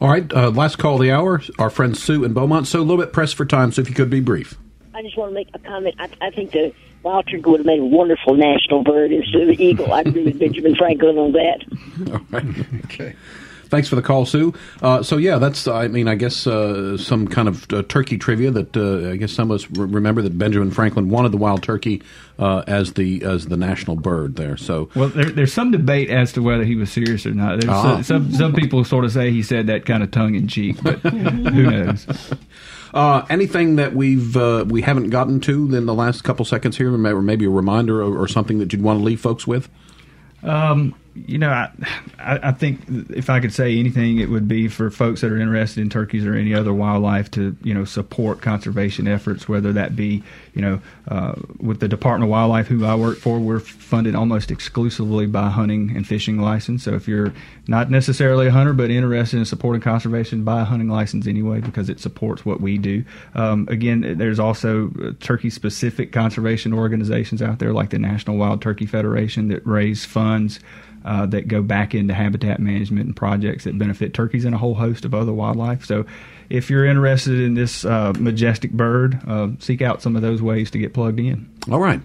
[0.00, 1.42] All right, uh, last call of the hour.
[1.58, 2.66] Our friend Sue in Beaumont.
[2.66, 4.56] So a little bit pressed for time, so if you could be brief.
[4.94, 5.94] I just want to make a comment.
[5.98, 6.72] I, I think the
[7.02, 9.92] wild turkey would have made a wonderful national bird instead of the eagle.
[9.92, 12.12] I agree with Benjamin Franklin on that.
[12.12, 12.84] All right.
[12.84, 13.14] Okay.
[13.70, 14.52] Thanks for the call, Sue.
[14.82, 18.50] Uh, so yeah, that's I mean I guess uh, some kind of uh, turkey trivia
[18.50, 22.02] that uh, I guess some of us remember that Benjamin Franklin wanted the wild turkey
[22.38, 24.56] uh, as the as the national bird there.
[24.56, 27.64] So well, there, there's some debate as to whether he was serious or not.
[27.64, 28.02] Uh-huh.
[28.02, 30.98] some some people sort of say he said that kind of tongue in cheek, but
[30.98, 32.06] who knows.
[32.92, 36.92] Uh, anything that we've uh, we haven't gotten to in the last couple seconds here,
[36.92, 39.68] or maybe a reminder or, or something that you'd want to leave folks with?
[40.42, 41.70] Um, you know, I,
[42.18, 42.80] I think
[43.10, 46.24] if I could say anything, it would be for folks that are interested in turkeys
[46.24, 50.22] or any other wildlife to, you know, support conservation efforts, whether that be,
[50.54, 50.80] you know,
[51.10, 55.50] uh, with the Department of Wildlife, who I work for, we're funded almost exclusively by
[55.50, 56.84] hunting and fishing license.
[56.84, 57.34] So if you're
[57.66, 61.88] not necessarily a hunter, but interested in supporting conservation, buy a hunting license anyway because
[61.88, 63.04] it supports what we do.
[63.34, 68.62] Um, again, there's also uh, turkey specific conservation organizations out there like the National Wild
[68.62, 70.60] Turkey Federation that raise funds
[71.04, 74.74] uh, that go back into habitat management and projects that benefit turkeys and a whole
[74.74, 75.84] host of other wildlife.
[75.84, 76.06] So,
[76.50, 80.70] if you're interested in this uh, majestic bird, uh, seek out some of those ways
[80.72, 81.48] to get plugged in.
[81.70, 82.00] All right.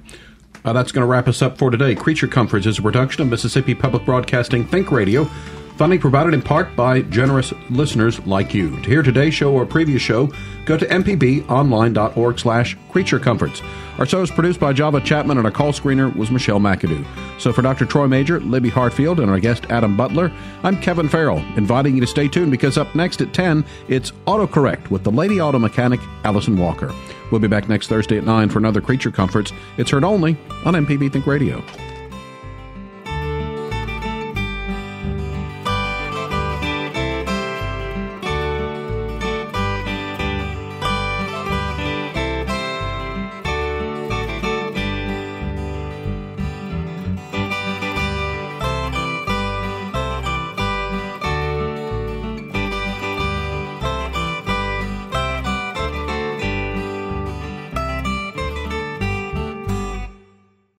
[0.63, 1.93] Uh, that's going to wrap us up for today.
[1.95, 5.29] Creature Comforts is a production of Mississippi Public Broadcasting Think Radio.
[5.77, 8.79] Funding provided in part by generous listeners like you.
[8.81, 10.31] To hear today's show or previous show,
[10.65, 13.61] go to mpbonline.org slash creature comforts.
[13.97, 17.05] Our show is produced by Java Chapman and our call screener was Michelle McAdoo.
[17.39, 17.85] So for Dr.
[17.85, 20.31] Troy Major, Libby Hartfield, and our guest Adam Butler,
[20.63, 24.89] I'm Kevin Farrell, inviting you to stay tuned because up next at 10, it's AutoCorrect
[24.89, 26.93] with the lady auto mechanic, Allison Walker.
[27.31, 29.51] We'll be back next Thursday at 9 for another Creature Comforts.
[29.77, 31.61] It's heard only on MPB Think Radio.